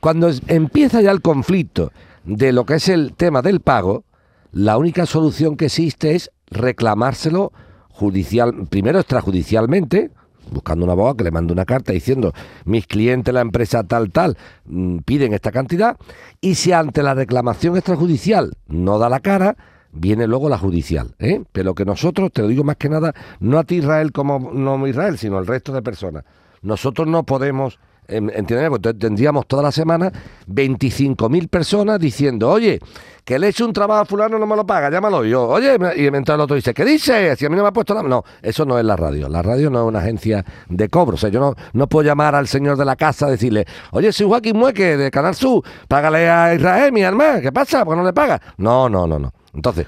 cuando 0.00 0.28
es- 0.28 0.42
empieza 0.48 1.00
ya 1.00 1.10
el 1.10 1.22
conflicto 1.22 1.92
de 2.24 2.52
lo 2.52 2.66
que 2.66 2.74
es 2.74 2.88
el 2.88 3.14
tema 3.14 3.42
del 3.42 3.60
pago, 3.60 4.04
la 4.52 4.76
única 4.78 5.06
solución 5.06 5.56
que 5.56 5.66
existe 5.66 6.14
es 6.14 6.30
reclamárselo 6.46 7.52
judicial, 7.90 8.66
primero 8.70 8.98
extrajudicialmente, 9.00 10.10
buscando 10.50 10.84
un 10.84 10.90
abogado 10.90 11.16
que 11.16 11.24
le 11.24 11.30
mande 11.30 11.52
una 11.52 11.64
carta 11.64 11.92
diciendo 11.92 12.32
mis 12.64 12.86
clientes, 12.86 13.32
la 13.32 13.40
empresa 13.40 13.84
tal, 13.84 14.10
tal, 14.10 14.36
mm, 14.66 14.98
piden 14.98 15.34
esta 15.34 15.52
cantidad, 15.52 15.96
y 16.40 16.54
si 16.54 16.72
ante 16.72 17.02
la 17.02 17.14
reclamación 17.14 17.76
extrajudicial 17.76 18.52
no 18.66 18.98
da 18.98 19.08
la 19.08 19.20
cara, 19.20 19.56
viene 19.92 20.26
luego 20.26 20.48
la 20.48 20.58
judicial. 20.58 21.14
¿eh? 21.18 21.42
Pero 21.52 21.74
que 21.74 21.84
nosotros, 21.84 22.32
te 22.32 22.42
lo 22.42 22.48
digo 22.48 22.64
más 22.64 22.76
que 22.76 22.88
nada, 22.88 23.14
no 23.40 23.58
a 23.58 23.64
ti 23.64 23.76
Israel 23.76 24.12
como 24.12 24.52
no 24.52 24.86
Israel, 24.86 25.18
sino 25.18 25.38
al 25.38 25.46
resto 25.46 25.72
de 25.72 25.82
personas. 25.82 26.24
Nosotros 26.62 27.06
no 27.06 27.24
podemos 27.24 27.78
en- 28.08 28.30
¿Entiendes? 28.34 28.70
Pues 28.70 28.98
tendríamos 28.98 29.46
toda 29.46 29.62
la 29.62 29.70
semana 29.72 30.10
25.000 30.46 31.48
personas 31.48 31.98
diciendo, 32.00 32.50
oye, 32.50 32.80
que 33.24 33.38
le 33.38 33.46
he 33.46 33.50
hecho 33.50 33.66
un 33.66 33.72
trabajo 33.74 34.00
a 34.00 34.04
fulano, 34.06 34.38
no 34.38 34.46
me 34.46 34.56
lo 34.56 34.66
paga, 34.66 34.90
llámalo 34.90 35.24
yo. 35.24 35.46
Oye, 35.46 35.74
y 35.96 36.10
mientras 36.10 36.34
el 36.36 36.40
otro 36.40 36.56
dice, 36.56 36.72
¿qué 36.72 36.84
dice? 36.84 37.36
Si 37.36 37.44
a 37.44 37.50
mí 37.50 37.56
no 37.56 37.62
me 37.62 37.68
ha 37.68 37.72
puesto 37.72 37.92
la... 37.94 38.02
No, 38.02 38.24
eso 38.42 38.64
no 38.64 38.78
es 38.78 38.84
la 38.84 38.96
radio. 38.96 39.28
La 39.28 39.42
radio 39.42 39.68
no 39.68 39.82
es 39.82 39.86
una 39.88 39.98
agencia 39.98 40.44
de 40.68 40.88
cobro. 40.88 41.14
O 41.16 41.18
sea, 41.18 41.28
yo 41.28 41.38
no, 41.38 41.54
no 41.74 41.86
puedo 41.88 42.06
llamar 42.06 42.34
al 42.34 42.48
señor 42.48 42.78
de 42.78 42.86
la 42.86 42.96
casa 42.96 43.28
y 43.28 43.32
decirle, 43.32 43.66
oye, 43.92 44.10
soy 44.12 44.26
Joaquín 44.26 44.56
Mueque 44.56 44.96
de 44.96 45.10
Canal 45.10 45.34
Sur, 45.34 45.62
págale 45.88 46.28
a 46.30 46.54
Israel, 46.54 46.90
mi 46.92 47.02
hermano, 47.02 47.40
¿qué 47.42 47.52
pasa? 47.52 47.84
¿Por 47.84 47.94
qué 47.94 47.98
no 48.00 48.06
le 48.06 48.14
paga? 48.14 48.40
No, 48.56 48.88
no, 48.88 49.06
no, 49.06 49.18
no. 49.18 49.30
Entonces, 49.52 49.86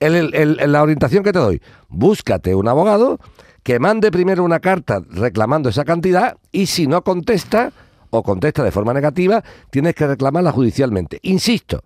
el- 0.00 0.72
la 0.72 0.82
orientación 0.82 1.22
que 1.22 1.32
te 1.32 1.38
doy, 1.38 1.62
búscate 1.88 2.54
un 2.54 2.68
abogado 2.68 3.18
que 3.62 3.78
mande 3.78 4.10
primero 4.10 4.42
una 4.42 4.60
carta 4.60 5.02
reclamando 5.10 5.68
esa 5.68 5.84
cantidad 5.84 6.36
y 6.50 6.66
si 6.66 6.86
no 6.86 7.02
contesta 7.04 7.72
o 8.10 8.22
contesta 8.22 8.64
de 8.64 8.70
forma 8.72 8.92
negativa, 8.94 9.44
tienes 9.70 9.94
que 9.94 10.06
reclamarla 10.06 10.50
judicialmente. 10.52 11.20
Insisto, 11.22 11.84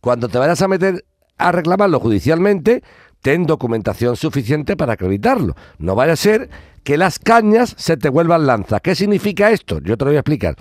cuando 0.00 0.28
te 0.28 0.38
vayas 0.38 0.62
a 0.62 0.68
meter 0.68 1.04
a 1.38 1.50
reclamarlo 1.52 1.98
judicialmente, 1.98 2.82
ten 3.22 3.46
documentación 3.46 4.16
suficiente 4.16 4.76
para 4.76 4.92
acreditarlo. 4.92 5.56
No 5.78 5.94
vaya 5.94 6.12
a 6.12 6.16
ser 6.16 6.48
que 6.84 6.96
las 6.96 7.18
cañas 7.18 7.74
se 7.76 7.96
te 7.96 8.08
vuelvan 8.08 8.46
lanzas. 8.46 8.80
¿Qué 8.80 8.94
significa 8.94 9.50
esto? 9.50 9.80
Yo 9.80 9.96
te 9.96 10.04
lo 10.04 10.10
voy 10.10 10.16
a 10.16 10.20
explicar. 10.20 10.54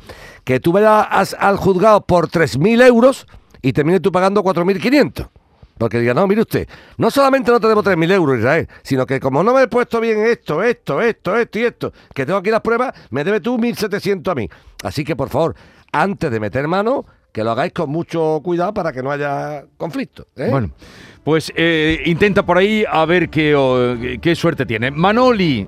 Que 0.43 0.59
tú 0.59 0.71
vayas 0.71 1.35
al 1.39 1.57
juzgado 1.57 2.01
por 2.05 2.29
3.000 2.29 2.81
euros 2.81 3.27
y 3.61 3.73
termines 3.73 4.01
tú 4.01 4.11
pagando 4.11 4.43
4.500. 4.43 5.29
Porque 5.77 5.99
diga, 5.99 6.13
no, 6.13 6.27
mire 6.27 6.41
usted, 6.41 6.67
no 6.97 7.11
solamente 7.11 7.51
no 7.51 7.59
te 7.59 7.67
debo 7.67 7.83
3.000 7.83 8.11
euros, 8.11 8.39
Israel, 8.39 8.67
sino 8.81 9.05
que 9.05 9.19
como 9.19 9.43
no 9.43 9.53
me 9.53 9.63
he 9.63 9.67
puesto 9.67 9.99
bien 10.01 10.25
esto, 10.25 10.63
esto, 10.63 11.01
esto, 11.01 11.35
esto 11.37 11.59
y 11.59 11.63
esto, 11.63 11.93
que 12.13 12.25
tengo 12.25 12.39
aquí 12.39 12.49
las 12.49 12.61
pruebas, 12.61 12.93
me 13.11 13.23
debe 13.23 13.39
tú 13.39 13.57
1.700 13.57 14.31
a 14.31 14.35
mí. 14.35 14.49
Así 14.83 15.03
que, 15.03 15.15
por 15.15 15.29
favor, 15.29 15.55
antes 15.91 16.31
de 16.31 16.39
meter 16.39 16.67
mano, 16.67 17.05
que 17.31 17.43
lo 17.43 17.51
hagáis 17.51 17.71
con 17.73 17.89
mucho 17.89 18.41
cuidado 18.43 18.73
para 18.73 18.91
que 18.91 19.03
no 19.03 19.11
haya 19.11 19.63
conflicto. 19.77 20.25
¿eh? 20.35 20.47
Bueno, 20.49 20.71
pues 21.23 21.53
eh, 21.55 22.01
intenta 22.05 22.43
por 22.43 22.57
ahí 22.57 22.83
a 22.89 23.05
ver 23.05 23.29
qué, 23.29 23.55
o, 23.55 23.95
qué 24.21 24.33
suerte 24.33 24.65
tiene. 24.65 24.89
Manoli, 24.89 25.67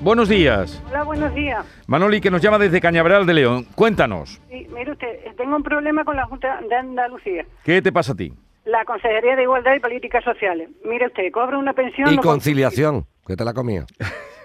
buenos 0.00 0.28
días. 0.28 0.82
Hola, 0.88 1.04
buenos 1.04 1.32
días. 1.34 1.64
Manoli, 1.86 2.20
que 2.20 2.30
nos 2.30 2.42
llama 2.42 2.58
desde 2.58 2.80
Cañaveral 2.80 3.24
de 3.24 3.34
León. 3.34 3.66
Cuéntanos, 3.76 4.40
Sí, 4.50 4.66
mire 4.74 4.90
usted, 4.92 5.06
tengo 5.36 5.54
un 5.54 5.62
problema 5.62 6.04
con 6.04 6.16
la 6.16 6.26
Junta 6.26 6.60
de 6.68 6.74
Andalucía, 6.74 7.46
¿qué 7.62 7.80
te 7.80 7.92
pasa 7.92 8.12
a 8.12 8.16
ti? 8.16 8.32
La 8.66 8.84
Consejería 8.84 9.34
de 9.36 9.42
Igualdad 9.44 9.74
y 9.74 9.80
Políticas 9.80 10.22
Sociales. 10.24 10.68
Mire 10.84 11.06
usted, 11.06 11.30
cobra 11.32 11.56
una 11.56 11.72
pensión... 11.72 12.12
y 12.12 12.16
no 12.16 12.22
conciliación, 12.22 13.06
que 13.26 13.34
te 13.36 13.44
la 13.44 13.54
comía. 13.54 13.86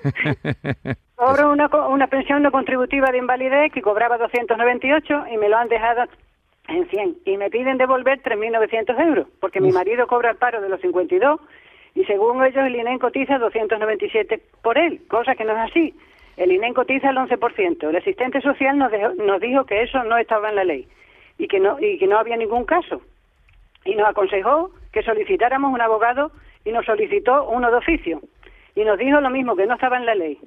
Cobro 1.16 1.52
una, 1.52 1.68
una 1.88 2.08
pensión 2.08 2.42
no 2.42 2.52
contributiva 2.52 3.12
de 3.12 3.20
invalidez 3.20 3.72
que 3.72 3.82
cobraba 3.82 4.18
298 4.18 5.26
y 5.32 5.38
me 5.38 5.50
lo 5.50 5.58
han 5.58 5.68
dejado 5.68 6.06
en 6.68 6.88
100. 6.88 7.18
Y 7.26 7.38
me 7.38 7.50
piden 7.50 7.78
devolver 7.78 8.22
3.900 8.24 9.00
euros, 9.08 9.28
porque 9.40 9.62
mi 9.62 9.72
marido 9.72 10.08
cobra 10.08 10.32
el 10.32 10.38
paro 10.38 10.62
de 10.62 10.70
los 10.70 10.82
52 10.82 11.40
y 11.94 12.04
según 12.06 12.44
ellos 12.44 12.66
el 12.66 12.76
INEN 12.76 12.98
cotiza 13.00 13.38
297 13.38 14.42
por 14.64 14.78
él, 14.78 15.02
cosa 15.08 15.36
que 15.36 15.44
no 15.44 15.52
es 15.54 15.70
así. 15.72 15.94
El 16.38 16.52
INEN 16.52 16.74
cotiza 16.74 17.10
el 17.12 17.18
11%. 17.18 17.90
El 17.90 17.96
asistente 17.96 18.42
social 18.42 18.78
nos, 18.78 18.92
dejó- 18.92 19.14
nos 19.16 19.40
dijo 19.42 19.66
que 19.66 19.84
eso 19.84 20.04
no 20.04 20.18
estaba 20.18 20.50
en 20.50 20.56
la 20.56 20.64
ley 20.64 20.88
y 21.38 21.48
que 21.48 21.60
no, 21.60 21.78
y 21.80 22.00
que 22.00 22.08
no 22.08 22.18
había 22.18 22.38
ningún 22.38 22.66
caso. 22.66 23.02
Y 23.86 23.96
nos 23.96 24.08
aconsejó 24.08 24.72
que 24.92 25.04
solicitáramos 25.04 25.74
un 25.74 25.82
abogado 25.82 26.32
y 26.66 26.72
nos 26.72 26.86
solicitó 26.86 27.50
uno 27.50 27.72
de 27.72 27.78
oficio. 27.78 28.22
y 28.74 28.86
nos 28.86 28.98
dijo 28.98 29.20
lo 29.20 29.30
mismo, 29.30 29.56
que 29.56 29.66
no 29.66 29.74
estaba 29.74 29.98
en 29.98 30.06
la 30.06 30.16
ley. 30.16 30.40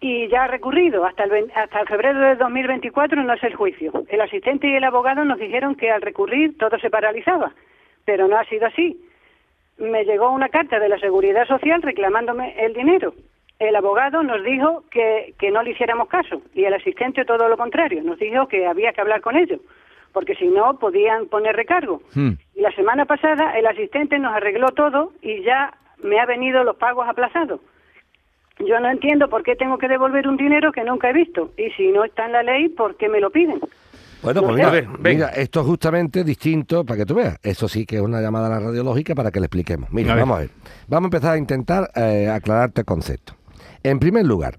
Y 0.00 0.26
ya 0.26 0.44
ha 0.44 0.46
recurrido, 0.48 1.04
hasta 1.04 1.22
el, 1.22 1.52
febrero 1.86 2.18
de 2.18 2.34
2024 2.34 3.22
no 3.22 3.32
es 3.32 3.42
el 3.44 3.54
juicio. 3.54 3.92
El 4.08 4.20
asistente 4.20 4.66
y 4.66 4.74
el 4.74 4.82
abogado 4.82 5.24
nos 5.24 5.38
dijeron 5.38 5.76
que 5.76 5.92
al 5.92 6.02
recurrir 6.02 6.58
todo 6.58 6.76
se 6.80 6.90
paralizaba, 6.90 7.52
pero 8.04 8.26
no 8.26 8.36
ha 8.36 8.44
sido 8.46 8.66
así. 8.66 9.00
Me 9.78 10.04
llegó 10.04 10.32
una 10.32 10.48
carta 10.48 10.80
de 10.80 10.88
la 10.88 10.98
Seguridad 10.98 11.46
Social 11.46 11.82
reclamándome 11.82 12.56
el 12.58 12.74
dinero. 12.74 13.14
El 13.60 13.76
abogado 13.76 14.24
nos 14.24 14.42
dijo 14.42 14.82
que, 14.90 15.34
que 15.38 15.52
no 15.52 15.62
le 15.62 15.70
hiciéramos 15.70 16.08
caso 16.08 16.42
y 16.52 16.64
el 16.64 16.74
asistente 16.74 17.24
todo 17.24 17.48
lo 17.48 17.56
contrario, 17.56 18.02
nos 18.02 18.18
dijo 18.18 18.48
que 18.48 18.66
había 18.66 18.92
que 18.92 19.00
hablar 19.00 19.20
con 19.20 19.36
ellos, 19.36 19.60
porque 20.12 20.34
si 20.34 20.46
no 20.48 20.78
podían 20.78 21.26
poner 21.26 21.56
recargo. 21.56 22.02
Hmm. 22.14 22.32
Y 22.54 22.60
la 22.60 22.72
semana 22.72 23.04
pasada 23.06 23.58
el 23.58 23.66
asistente 23.66 24.18
nos 24.18 24.32
arregló 24.34 24.68
todo 24.70 25.12
y 25.22 25.42
ya 25.42 25.74
me 26.02 26.20
ha 26.20 26.26
venido 26.26 26.64
los 26.64 26.76
pagos 26.76 27.08
aplazados. 27.08 27.60
Yo 28.58 28.78
no 28.80 28.90
entiendo 28.90 29.28
por 29.28 29.42
qué 29.42 29.56
tengo 29.56 29.78
que 29.78 29.88
devolver 29.88 30.28
un 30.28 30.36
dinero 30.36 30.70
que 30.72 30.84
nunca 30.84 31.10
he 31.10 31.12
visto. 31.12 31.50
Y 31.56 31.70
si 31.70 31.88
no 31.90 32.04
está 32.04 32.26
en 32.26 32.32
la 32.32 32.42
ley, 32.42 32.68
¿por 32.68 32.96
qué 32.96 33.08
me 33.08 33.18
lo 33.18 33.30
piden? 33.30 33.58
Bueno, 34.22 34.40
No 34.40 34.46
pues 34.46 34.56
mira, 34.56 34.68
A 34.68 34.70
ver, 34.72 34.86
venga. 35.00 35.26
mira, 35.26 35.28
esto 35.30 35.60
es 35.60 35.66
justamente 35.66 36.22
distinto 36.22 36.84
para 36.84 36.98
que 36.98 37.06
tú 37.06 37.14
veas. 37.16 37.38
Eso 37.42 37.66
sí 37.66 37.84
que 37.86 37.96
es 37.96 38.02
una 38.02 38.20
llamada 38.20 38.46
a 38.46 38.50
la 38.50 38.60
radiológica 38.60 39.14
para 39.16 39.32
que 39.32 39.40
le 39.40 39.46
expliquemos. 39.46 39.90
Mira, 39.90 40.12
A 40.12 40.16
vamos 40.16 40.36
a 40.36 40.40
ver. 40.42 40.50
Vamos 40.86 41.06
a 41.06 41.16
empezar 41.16 41.34
a 41.34 41.38
intentar 41.38 41.90
eh, 41.96 42.28
aclararte 42.28 42.82
el 42.82 42.84
concepto. 42.84 43.34
En 43.82 43.98
primer 43.98 44.24
lugar, 44.26 44.58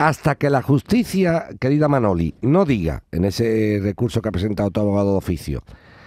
hasta 0.00 0.34
que 0.36 0.48
la 0.48 0.62
justicia, 0.62 1.48
querida 1.60 1.86
Manoli, 1.86 2.34
no 2.40 2.64
diga 2.64 3.02
en 3.12 3.26
ese 3.26 3.80
recurso 3.82 4.22
que 4.22 4.30
ha 4.30 4.32
presentado 4.32 4.70
tu 4.70 4.80
abogado 4.80 5.10
de 5.12 5.18
oficio, 5.18 5.62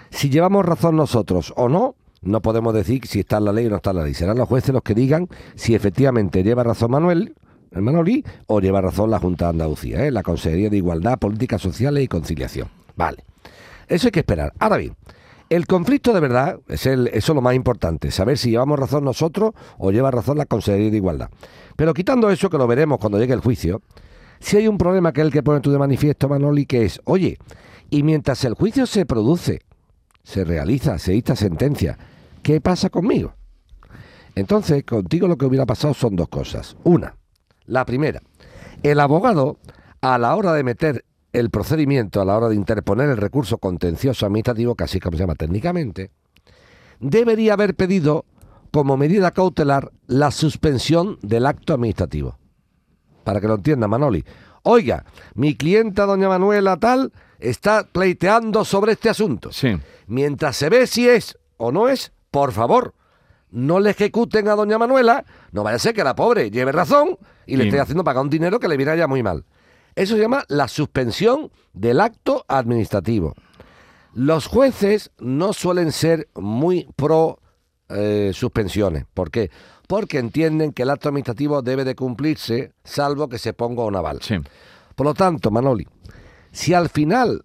si 0.09 0.31
llevamos 0.31 0.65
razón 0.65 0.95
nosotros 0.95 1.53
o 1.55 1.69
no, 1.69 1.95
no 2.23 2.41
podemos 2.41 2.73
decir 2.73 3.05
si 3.05 3.19
está 3.19 3.37
en 3.37 3.45
la 3.45 3.53
ley 3.53 3.67
o 3.67 3.69
no 3.69 3.75
está 3.75 3.91
en 3.91 3.97
la 3.97 4.03
ley. 4.03 4.15
Serán 4.15 4.39
los 4.39 4.49
jueces 4.49 4.73
los 4.73 4.81
que 4.81 4.95
digan 4.95 5.29
si 5.53 5.75
efectivamente 5.75 6.41
lleva 6.41 6.63
razón 6.63 6.89
Manuel, 6.89 7.35
el 7.69 7.83
Manoli, 7.83 8.25
o 8.47 8.59
lleva 8.59 8.81
razón 8.81 9.11
la 9.11 9.19
Junta 9.19 9.45
de 9.45 9.49
Andalucía, 9.51 10.07
¿eh? 10.07 10.09
la 10.09 10.23
Consejería 10.23 10.71
de 10.71 10.77
Igualdad, 10.77 11.19
Políticas 11.19 11.61
Sociales 11.61 12.03
y 12.03 12.07
Conciliación. 12.07 12.69
Vale. 12.95 13.23
Eso 13.87 14.07
hay 14.07 14.11
que 14.11 14.21
esperar. 14.21 14.53
Ahora 14.57 14.77
bien, 14.77 14.95
el 15.49 15.67
conflicto 15.67 16.13
de 16.13 16.19
verdad 16.19 16.59
es 16.67 16.87
el, 16.87 17.09
eso 17.09 17.33
es 17.33 17.35
lo 17.35 17.41
más 17.41 17.53
importante, 17.53 18.09
saber 18.09 18.39
si 18.39 18.49
llevamos 18.49 18.79
razón 18.79 19.03
nosotros 19.03 19.51
o 19.77 19.91
lleva 19.91 20.09
razón 20.09 20.39
la 20.39 20.47
Consejería 20.47 20.89
de 20.89 20.97
Igualdad. 20.97 21.29
Pero 21.75 21.93
quitando 21.93 22.29
eso, 22.29 22.49
que 22.49 22.57
lo 22.57 22.67
veremos 22.67 22.99
cuando 22.99 23.19
llegue 23.19 23.33
el 23.33 23.39
juicio, 23.39 23.81
si 24.39 24.57
hay 24.57 24.67
un 24.67 24.77
problema 24.77 25.13
que 25.13 25.21
es 25.21 25.27
el 25.27 25.33
que 25.33 25.43
pone 25.43 25.61
tú 25.61 25.71
de 25.71 25.79
manifiesto, 25.79 26.27
Manoli, 26.27 26.65
que 26.65 26.85
es, 26.85 27.01
oye, 27.05 27.37
y 27.89 28.03
mientras 28.03 28.43
el 28.43 28.55
juicio 28.55 28.85
se 28.85 29.05
produce, 29.05 29.61
se 30.23 30.43
realiza, 30.43 30.97
se 30.99 31.13
dicta 31.13 31.35
sentencia, 31.35 31.97
¿qué 32.41 32.59
pasa 32.59 32.89
conmigo? 32.89 33.33
Entonces, 34.35 34.83
contigo 34.83 35.27
lo 35.27 35.37
que 35.37 35.45
hubiera 35.45 35.65
pasado 35.65 35.93
son 35.93 36.15
dos 36.15 36.27
cosas. 36.27 36.75
Una, 36.83 37.15
la 37.65 37.85
primera, 37.85 38.21
el 38.81 38.99
abogado, 38.99 39.59
a 40.01 40.17
la 40.17 40.35
hora 40.35 40.53
de 40.53 40.63
meter 40.63 41.05
el 41.31 41.49
procedimiento, 41.49 42.21
a 42.21 42.25
la 42.25 42.37
hora 42.37 42.49
de 42.49 42.55
interponer 42.55 43.09
el 43.09 43.17
recurso 43.17 43.57
contencioso 43.57 44.25
administrativo, 44.25 44.75
así 44.79 44.99
como 44.99 45.17
se 45.17 45.23
llama 45.23 45.35
técnicamente, 45.35 46.11
debería 46.99 47.53
haber 47.53 47.75
pedido 47.75 48.25
como 48.73 48.97
medida 48.97 49.29
cautelar 49.29 49.91
la 50.07 50.31
suspensión 50.31 51.19
del 51.21 51.45
acto 51.45 51.75
administrativo. 51.75 52.39
Para 53.23 53.39
que 53.39 53.47
lo 53.47 53.53
entienda 53.55 53.87
Manoli. 53.87 54.25
Oiga, 54.63 55.05
mi 55.35 55.55
clienta 55.55 56.05
doña 56.07 56.27
Manuela 56.27 56.77
tal 56.77 57.13
está 57.37 57.83
pleiteando 57.85 58.65
sobre 58.65 58.93
este 58.93 59.09
asunto. 59.09 59.51
Sí. 59.51 59.77
Mientras 60.07 60.55
se 60.57 60.69
ve 60.69 60.87
si 60.87 61.07
es 61.07 61.37
o 61.57 61.71
no 61.71 61.87
es, 61.87 62.13
por 62.31 62.51
favor, 62.51 62.95
no 63.51 63.79
le 63.79 63.91
ejecuten 63.91 64.47
a 64.47 64.55
doña 64.55 64.79
Manuela, 64.79 65.23
no 65.51 65.61
vaya 65.61 65.75
a 65.75 65.79
ser 65.79 65.93
que 65.93 66.03
la 66.03 66.15
pobre 66.15 66.49
lleve 66.49 66.71
razón 66.71 67.19
y 67.45 67.57
le 67.57 67.65
Sí. 67.65 67.69
esté 67.69 67.79
haciendo 67.79 68.03
pagar 68.03 68.23
un 68.23 68.29
dinero 68.31 68.59
que 68.59 68.67
le 68.67 68.75
viene 68.77 68.97
ya 68.97 69.05
muy 69.07 69.21
mal. 69.21 69.45
Eso 69.95 70.15
se 70.15 70.21
llama 70.21 70.45
la 70.47 70.67
suspensión 70.67 71.51
del 71.73 71.99
acto 72.01 72.43
administrativo. 72.47 73.35
Los 74.15 74.47
jueces 74.47 75.11
no 75.19 75.53
suelen 75.53 75.91
ser 75.91 76.27
muy 76.35 76.87
pro 76.95 77.37
eh, 77.95 78.31
suspensiones. 78.33 79.05
¿Por 79.13 79.31
qué? 79.31 79.49
Porque 79.87 80.17
entienden 80.19 80.71
que 80.73 80.83
el 80.83 80.89
acto 80.89 81.09
administrativo 81.09 81.61
debe 81.61 81.83
de 81.83 81.95
cumplirse 81.95 82.73
salvo 82.83 83.27
que 83.27 83.37
se 83.37 83.53
ponga 83.53 83.83
un 83.83 83.95
aval. 83.95 84.19
Sí. 84.21 84.35
Por 84.95 85.05
lo 85.07 85.13
tanto, 85.13 85.51
Manoli, 85.51 85.87
si 86.51 86.73
al 86.73 86.89
final 86.89 87.43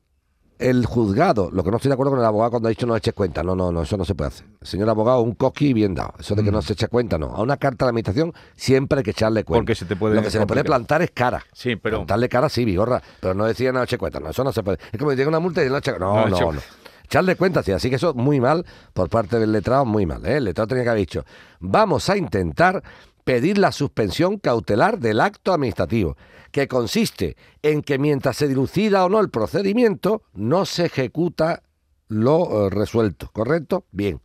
el 0.58 0.86
juzgado, 0.86 1.50
lo 1.52 1.62
que 1.62 1.70
no 1.70 1.76
estoy 1.76 1.88
de 1.88 1.94
acuerdo 1.94 2.10
con 2.10 2.18
el 2.18 2.24
abogado 2.26 2.50
cuando 2.50 2.68
ha 2.68 2.70
dicho 2.70 2.84
no 2.84 2.96
eche 2.96 3.12
cuenta, 3.12 3.44
no, 3.44 3.54
no, 3.54 3.70
no, 3.70 3.82
eso 3.82 3.96
no 3.96 4.04
se 4.04 4.14
puede 4.16 4.28
hacer. 4.28 4.46
Señor 4.60 4.88
abogado, 4.90 5.20
un 5.20 5.34
coqui 5.34 5.72
bien 5.72 5.94
dado. 5.94 6.14
Eso 6.18 6.34
de 6.34 6.42
que 6.42 6.50
Mm. 6.50 6.54
no 6.54 6.62
se 6.62 6.72
eche 6.72 6.88
cuenta, 6.88 7.16
no. 7.16 7.26
A 7.28 7.42
una 7.42 7.56
carta 7.58 7.84
de 7.84 7.86
la 7.86 7.90
administración 7.90 8.32
siempre 8.56 8.98
hay 8.98 9.04
que 9.04 9.12
echarle 9.12 9.44
cuenta. 9.44 9.60
Porque 9.60 9.76
se 9.76 9.84
te 9.84 9.94
puede 9.94 10.16
Lo 10.16 10.22
que 10.22 10.30
se 10.30 10.38
le 10.40 10.46
puede 10.46 10.64
plantar 10.64 11.00
es 11.02 11.12
cara. 11.12 11.44
Sí, 11.52 11.76
pero- 11.76 11.98
Plantarle 11.98 12.28
cara 12.28 12.48
sí, 12.48 12.64
bigorra, 12.64 13.00
pero 13.20 13.34
no 13.34 13.44
decía 13.44 13.70
no 13.72 13.82
eche 13.82 13.98
cuenta, 13.98 14.18
no, 14.20 14.30
eso 14.30 14.42
no 14.42 14.52
se 14.52 14.62
puede. 14.64 14.78
Es 14.90 14.98
como 14.98 15.12
si 15.12 15.16
llega 15.16 15.28
una 15.28 15.38
multa 15.40 15.64
y 15.64 15.68
no 15.68 15.76
eche 15.76 15.92
No, 15.92 16.26
No, 16.26 16.28
no, 16.28 16.52
no. 16.52 16.60
Echarle 17.08 17.36
cuenta, 17.36 17.62
sí, 17.62 17.72
así 17.72 17.88
que 17.88 17.96
eso 17.96 18.12
muy 18.12 18.38
mal 18.38 18.66
por 18.92 19.08
parte 19.08 19.38
del 19.38 19.50
letrado, 19.50 19.86
muy 19.86 20.04
mal. 20.04 20.26
¿eh? 20.26 20.36
El 20.36 20.44
letrado 20.44 20.68
tenía 20.68 20.84
que 20.84 20.90
haber 20.90 21.00
dicho, 21.00 21.24
vamos 21.58 22.10
a 22.10 22.18
intentar 22.18 22.82
pedir 23.24 23.56
la 23.56 23.72
suspensión 23.72 24.36
cautelar 24.38 24.98
del 24.98 25.22
acto 25.22 25.54
administrativo, 25.54 26.18
que 26.50 26.68
consiste 26.68 27.38
en 27.62 27.80
que 27.80 27.98
mientras 27.98 28.36
se 28.36 28.46
dilucida 28.46 29.06
o 29.06 29.08
no 29.08 29.20
el 29.20 29.30
procedimiento, 29.30 30.22
no 30.34 30.66
se 30.66 30.84
ejecuta 30.84 31.62
lo 32.08 32.66
eh, 32.66 32.70
resuelto, 32.70 33.30
¿correcto? 33.32 33.84
Bien. 33.90 34.20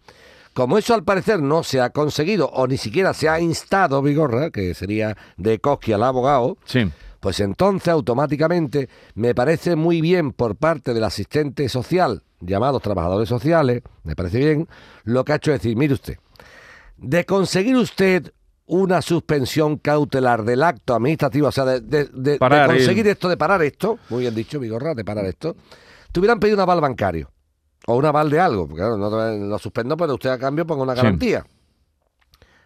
Como 0.54 0.78
eso 0.78 0.94
al 0.94 1.06
parecer 1.06 1.42
no 1.42 1.64
se 1.64 1.80
ha 1.80 1.92
conseguido 1.92 2.50
o 2.50 2.68
ni 2.68 2.76
siquiera 2.76 3.14
se 3.14 3.30
ha 3.30 3.40
instado, 3.40 4.02
Vigorra, 4.02 4.52
que 4.52 4.74
sería 4.74 5.16
de 5.38 5.60
Cosqui 5.60 5.94
al 5.94 6.04
abogado, 6.04 6.58
Sí. 6.66 6.92
Pues 7.24 7.40
entonces 7.40 7.88
automáticamente 7.88 8.90
me 9.16 9.34
parece 9.34 9.78
muy 9.78 10.02
bien 10.02 10.34
por 10.34 10.58
parte 10.58 10.94
del 10.94 11.06
asistente 11.06 11.70
social, 11.70 12.22
llamados 12.42 12.82
trabajadores 12.82 13.30
sociales, 13.30 13.82
me 14.04 14.14
parece 14.14 14.40
bien, 14.40 14.68
lo 15.06 15.24
que 15.24 15.32
ha 15.32 15.36
hecho 15.38 15.54
es 15.54 15.62
decir, 15.62 15.78
mire 15.78 15.94
usted, 15.94 16.18
de 16.98 17.26
conseguir 17.26 17.78
usted 17.78 18.34
una 18.66 19.02
suspensión 19.02 19.78
cautelar 19.78 20.44
del 20.44 20.64
acto 20.64 20.96
administrativo, 20.96 21.48
o 21.48 21.52
sea, 21.54 21.64
de, 21.64 21.80
de- 21.80 22.06
de- 22.12 22.32
de 22.34 22.38
Parar 22.40 22.70
el- 22.70 22.76
conseguir 22.76 23.08
esto, 23.08 23.30
de 23.30 23.38
parar 23.38 23.62
esto, 23.64 24.00
muy 24.10 24.24
bien 24.24 24.36
dicho, 24.36 24.60
Vigorra, 24.60 24.94
de 24.94 25.06
parar 25.06 25.24
esto, 25.26 25.56
te 26.12 26.20
hubieran 26.20 26.42
pedido 26.42 26.58
un 26.58 26.62
aval 26.64 26.82
bancario 26.82 27.32
o 27.88 27.96
un 27.96 28.06
aval 28.06 28.30
de 28.32 28.40
algo, 28.42 28.68
porque 28.68 28.82
claro, 28.82 28.98
no 28.98 29.10
lo 29.10 29.60
suspendo, 29.60 29.96
pero 29.96 30.16
usted 30.16 30.30
a 30.30 30.38
cambio 30.38 30.68
ponga 30.68 30.84
una 30.84 30.94
Sí. 30.96 30.98
garantía. 30.98 31.46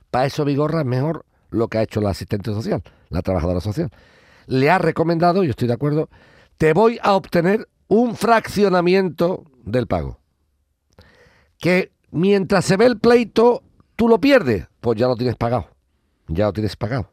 Para 0.09 0.25
eso 0.25 0.43
Vigorra 0.45 0.79
es 0.79 0.87
mejor 0.87 1.25
lo 1.51 1.67
que 1.67 1.77
ha 1.77 1.83
hecho 1.83 2.01
la 2.01 2.09
asistente 2.09 2.51
social, 2.51 2.81
la 3.09 3.21
trabajadora 3.21 3.61
social. 3.61 3.91
Le 4.47 4.69
ha 4.69 4.79
recomendado, 4.79 5.43
yo 5.43 5.51
estoy 5.51 5.67
de 5.67 5.75
acuerdo, 5.75 6.09
te 6.57 6.73
voy 6.73 6.99
a 7.03 7.13
obtener 7.13 7.67
un 7.87 8.15
fraccionamiento 8.15 9.45
del 9.63 9.87
pago. 9.87 10.19
Que 11.57 11.91
mientras 12.11 12.65
se 12.65 12.77
ve 12.77 12.85
el 12.85 12.99
pleito, 12.99 13.63
tú 13.95 14.07
lo 14.07 14.19
pierdes, 14.19 14.67
pues 14.79 14.97
ya 14.97 15.07
lo 15.07 15.15
tienes 15.15 15.35
pagado. 15.35 15.67
Ya 16.27 16.45
lo 16.45 16.53
tienes 16.53 16.75
pagado. 16.75 17.11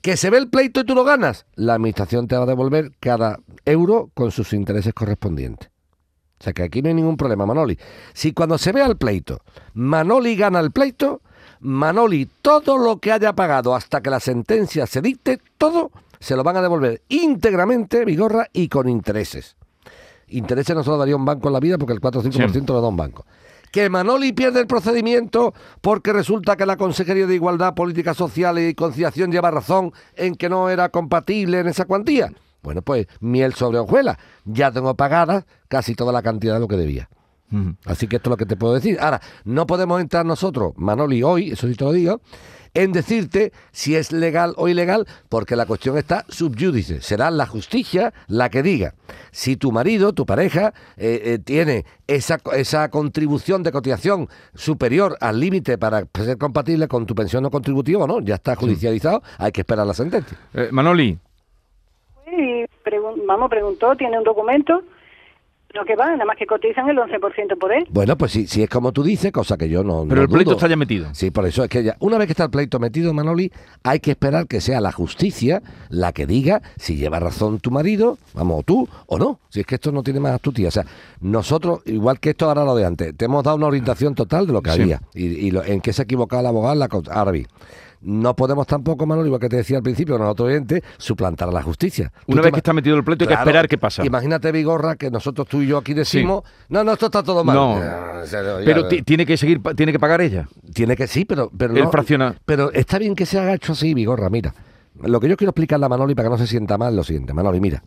Que 0.00 0.16
se 0.16 0.30
ve 0.30 0.38
el 0.38 0.48
pleito 0.48 0.80
y 0.80 0.84
tú 0.84 0.94
lo 0.94 1.02
ganas, 1.02 1.44
la 1.56 1.74
administración 1.74 2.28
te 2.28 2.36
va 2.36 2.44
a 2.44 2.46
devolver 2.46 2.92
cada 3.00 3.40
euro 3.64 4.10
con 4.14 4.30
sus 4.30 4.52
intereses 4.52 4.94
correspondientes. 4.94 5.70
O 6.38 6.44
sea 6.44 6.52
que 6.52 6.62
aquí 6.62 6.80
no 6.80 6.88
hay 6.88 6.94
ningún 6.94 7.16
problema, 7.16 7.44
Manoli. 7.44 7.76
Si 8.14 8.32
cuando 8.32 8.56
se 8.58 8.72
vea 8.72 8.86
el 8.86 8.96
pleito, 8.96 9.42
Manoli 9.74 10.36
gana 10.36 10.60
el 10.60 10.70
pleito, 10.70 11.20
Manoli 11.58 12.26
todo 12.40 12.78
lo 12.78 12.98
que 12.98 13.12
haya 13.12 13.34
pagado 13.34 13.74
hasta 13.74 14.00
que 14.00 14.08
la 14.08 14.20
sentencia 14.20 14.86
se 14.86 15.02
dicte, 15.02 15.40
todo 15.58 15.90
se 16.20 16.36
lo 16.36 16.44
van 16.44 16.56
a 16.56 16.62
devolver 16.62 17.02
íntegramente, 17.08 18.04
Vigorra, 18.04 18.48
y 18.52 18.68
con 18.68 18.88
intereses. 18.88 19.56
Intereses 20.28 20.76
no 20.76 20.84
se 20.84 20.90
lo 20.90 20.98
daría 20.98 21.16
un 21.16 21.24
banco 21.24 21.48
en 21.48 21.54
la 21.54 21.60
vida 21.60 21.78
porque 21.78 21.94
el 21.94 22.00
4 22.00 22.20
o 22.20 22.24
5% 22.24 22.66
lo 22.68 22.80
da 22.80 22.88
un 22.88 22.96
banco. 22.96 23.26
Que 23.72 23.88
Manoli 23.88 24.32
pierde 24.32 24.60
el 24.60 24.66
procedimiento 24.66 25.54
porque 25.80 26.12
resulta 26.12 26.56
que 26.56 26.66
la 26.66 26.76
Consejería 26.76 27.26
de 27.26 27.34
Igualdad, 27.34 27.74
Políticas 27.74 28.16
Sociales 28.16 28.70
y 28.70 28.74
Conciliación 28.74 29.32
lleva 29.32 29.50
razón 29.50 29.92
en 30.16 30.34
que 30.34 30.48
no 30.48 30.68
era 30.68 30.88
compatible 30.90 31.60
en 31.60 31.68
esa 31.68 31.84
cuantía. 31.84 32.32
Bueno, 32.62 32.82
pues 32.82 33.06
miel 33.20 33.54
sobre 33.54 33.78
hojuelas. 33.78 34.18
Ya 34.44 34.70
tengo 34.70 34.94
pagada 34.94 35.46
casi 35.68 35.94
toda 35.94 36.12
la 36.12 36.22
cantidad 36.22 36.54
de 36.54 36.60
lo 36.60 36.68
que 36.68 36.76
debía. 36.76 37.08
Así 37.84 38.06
que 38.06 38.16
esto 38.16 38.28
es 38.28 38.32
lo 38.32 38.36
que 38.36 38.46
te 38.46 38.56
puedo 38.56 38.74
decir. 38.74 38.98
Ahora, 39.00 39.20
no 39.44 39.66
podemos 39.66 40.00
entrar 40.00 40.24
nosotros, 40.24 40.72
Manoli, 40.76 41.24
hoy, 41.24 41.50
eso 41.50 41.66
sí 41.66 41.74
te 41.74 41.84
lo 41.84 41.92
digo, 41.92 42.20
en 42.74 42.92
decirte 42.92 43.52
si 43.72 43.96
es 43.96 44.12
legal 44.12 44.54
o 44.56 44.68
ilegal, 44.68 45.06
porque 45.28 45.56
la 45.56 45.66
cuestión 45.66 45.98
está 45.98 46.24
subyúdice. 46.28 47.00
Será 47.00 47.30
la 47.30 47.46
justicia 47.46 48.12
la 48.28 48.48
que 48.48 48.62
diga 48.62 48.94
si 49.30 49.56
tu 49.56 49.72
marido, 49.72 50.12
tu 50.12 50.26
pareja, 50.26 50.72
eh, 50.96 51.20
eh, 51.24 51.38
tiene 51.38 51.84
esa, 52.06 52.38
esa 52.54 52.90
contribución 52.90 53.62
de 53.62 53.72
cotización 53.72 54.28
superior 54.54 55.16
al 55.20 55.40
límite 55.40 55.78
para 55.78 56.04
ser 56.14 56.38
compatible 56.38 56.88
con 56.88 57.06
tu 57.06 57.14
pensión 57.14 57.42
no 57.42 57.50
contributiva 57.50 58.04
o 58.04 58.06
no. 58.06 58.20
Ya 58.20 58.36
está 58.36 58.56
judicializado, 58.56 59.22
hay 59.38 59.52
que 59.52 59.62
esperar 59.62 59.86
la 59.86 59.94
sentencia. 59.94 60.38
Eh, 60.54 60.68
Manoli, 60.72 61.18
vamos, 63.26 63.50
preguntó, 63.50 63.96
tiene 63.96 64.18
un 64.18 64.24
documento 64.24 64.82
Lo 65.72 65.84
que 65.84 65.94
va, 65.94 66.10
nada 66.10 66.24
más 66.24 66.36
que 66.36 66.46
cotizan 66.46 66.88
el 66.90 66.96
11% 66.98 67.56
por 67.56 67.72
él. 67.72 67.86
Bueno, 67.90 68.18
pues 68.18 68.32
si, 68.32 68.46
si 68.48 68.62
es 68.64 68.68
como 68.68 68.90
tú 68.90 69.04
dices, 69.04 69.30
cosa 69.30 69.56
que 69.56 69.68
yo 69.68 69.84
no. 69.84 70.04
Pero 70.08 70.16
no 70.16 70.22
el 70.22 70.28
pleito 70.28 70.50
dudo. 70.50 70.56
está 70.56 70.66
ya 70.68 70.74
metido. 70.76 71.08
Sí, 71.14 71.30
por 71.30 71.46
eso 71.46 71.62
es 71.62 71.70
que 71.70 71.84
ya, 71.84 71.96
una 72.00 72.18
vez 72.18 72.26
que 72.26 72.32
está 72.32 72.42
el 72.44 72.50
pleito 72.50 72.80
metido, 72.80 73.14
Manoli, 73.14 73.52
hay 73.84 74.00
que 74.00 74.10
esperar 74.10 74.48
que 74.48 74.60
sea 74.60 74.80
la 74.80 74.90
justicia 74.90 75.62
la 75.88 76.12
que 76.12 76.26
diga 76.26 76.60
si 76.76 76.96
lleva 76.96 77.20
razón 77.20 77.60
tu 77.60 77.70
marido, 77.70 78.18
vamos, 78.34 78.60
o 78.60 78.62
tú, 78.64 78.88
o 79.06 79.18
no. 79.18 79.38
Si 79.48 79.60
es 79.60 79.66
que 79.66 79.76
esto 79.76 79.92
no 79.92 80.02
tiene 80.02 80.18
más 80.18 80.32
astucia. 80.32 80.66
O 80.66 80.72
sea, 80.72 80.84
nosotros, 81.20 81.80
igual 81.86 82.18
que 82.18 82.30
esto 82.30 82.46
ahora 82.48 82.64
lo 82.64 82.74
de 82.74 82.84
antes, 82.86 83.16
te 83.16 83.26
hemos 83.26 83.44
dado 83.44 83.56
una 83.56 83.66
orientación 83.66 84.14
total 84.16 84.46
de 84.48 84.52
lo 84.52 84.62
que 84.62 84.70
Sí. 84.72 84.82
había 84.82 85.00
y, 85.14 85.26
y 85.26 85.50
lo- 85.52 85.62
en 85.64 85.80
qué 85.80 85.92
se 85.92 86.02
equivocaba 86.02 86.40
el 86.40 86.46
abogado. 86.48 86.74
La, 86.74 86.88
bien, 87.30 87.46
no 88.02 88.34
podemos 88.34 88.66
tampoco, 88.66 89.06
Manoli, 89.06 89.26
igual 89.26 89.40
que 89.40 89.48
te 89.48 89.56
decía 89.56 89.76
al 89.76 89.82
principio, 89.82 90.18
nosotros 90.18 90.48
oyentes, 90.48 90.82
suplantar 90.96 91.48
a 91.48 91.52
la 91.52 91.62
justicia. 91.62 92.12
Una 92.26 92.42
vez 92.42 92.52
que 92.52 92.58
está 92.58 92.72
metido 92.72 92.96
el 92.96 93.04
pleito 93.04 93.24
hay 93.24 93.28
que 93.28 93.34
esperar 93.34 93.68
qué 93.68 93.78
pasa. 93.78 94.04
Imagínate, 94.04 94.50
Vigorra, 94.52 94.96
que 94.96 95.10
nosotros 95.10 95.46
tú 95.46 95.60
y 95.62 95.66
yo 95.66 95.78
aquí 95.78 95.92
decimos, 95.92 96.44
no, 96.68 96.82
no, 96.82 96.92
esto 96.92 97.06
está 97.06 97.22
todo 97.22 97.44
mal. 97.44 97.54
No. 97.54 97.78
Ya, 97.78 98.24
ya, 98.24 98.56
Pero 98.64 98.88
ya. 98.88 99.02
tiene 99.02 99.26
que 99.26 99.36
seguir, 99.36 99.60
tiene 99.76 99.92
que 99.92 99.98
pagar 99.98 100.20
ella. 100.20 100.48
Tiene 100.72 100.96
que 100.96 101.06
sí, 101.06 101.24
pero, 101.24 101.50
pero 101.56 101.74
Él 101.74 101.84
no-. 102.18 102.34
Pero 102.44 102.72
está 102.72 102.98
bien 102.98 103.14
que 103.14 103.26
se 103.26 103.38
haga 103.38 103.54
hecho 103.54 103.72
así, 103.72 103.92
Vigorra, 103.94 104.30
mira. 104.30 104.54
Lo 105.02 105.20
que 105.20 105.28
yo 105.28 105.36
quiero 105.36 105.50
explicarle 105.50 105.86
a 105.86 105.88
Manoli 105.88 106.14
para 106.14 106.28
que 106.28 106.30
no 106.32 106.38
se 106.38 106.46
sienta 106.46 106.76
mal 106.76 106.90
es 106.90 106.96
lo 106.96 107.04
siguiente, 107.04 107.32
Manoli, 107.32 107.60
mira. 107.60 107.82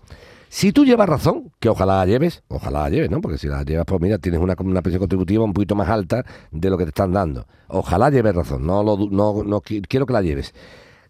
Si 0.56 0.72
tú 0.72 0.86
llevas 0.86 1.10
razón, 1.10 1.52
que 1.60 1.68
ojalá 1.68 1.98
la 1.98 2.06
lleves, 2.06 2.44
ojalá 2.48 2.84
la 2.84 2.90
lleves, 2.92 3.10
¿no? 3.10 3.22
Porque 3.22 3.40
si 3.40 3.48
la 3.48 3.64
llevas, 3.64 3.86
pues 3.88 4.00
mira, 4.00 4.20
tienes 4.20 4.40
una, 4.40 4.54
una 4.60 4.84
pensión 4.84 5.00
contributiva 5.00 5.44
un 5.44 5.52
poquito 5.52 5.74
más 5.74 5.90
alta 5.90 6.24
de 6.52 6.70
lo 6.70 6.78
que 6.78 6.84
te 6.84 6.90
están 6.90 7.12
dando. 7.12 7.48
Ojalá 7.70 8.12
lleves 8.12 8.36
razón, 8.36 8.64
no, 8.64 8.84
lo 8.84 8.96
no, 9.10 9.42
no 9.44 9.62
qui- 9.62 9.84
quiero 9.88 10.06
que 10.06 10.14
la 10.14 10.22
lleves. 10.22 10.54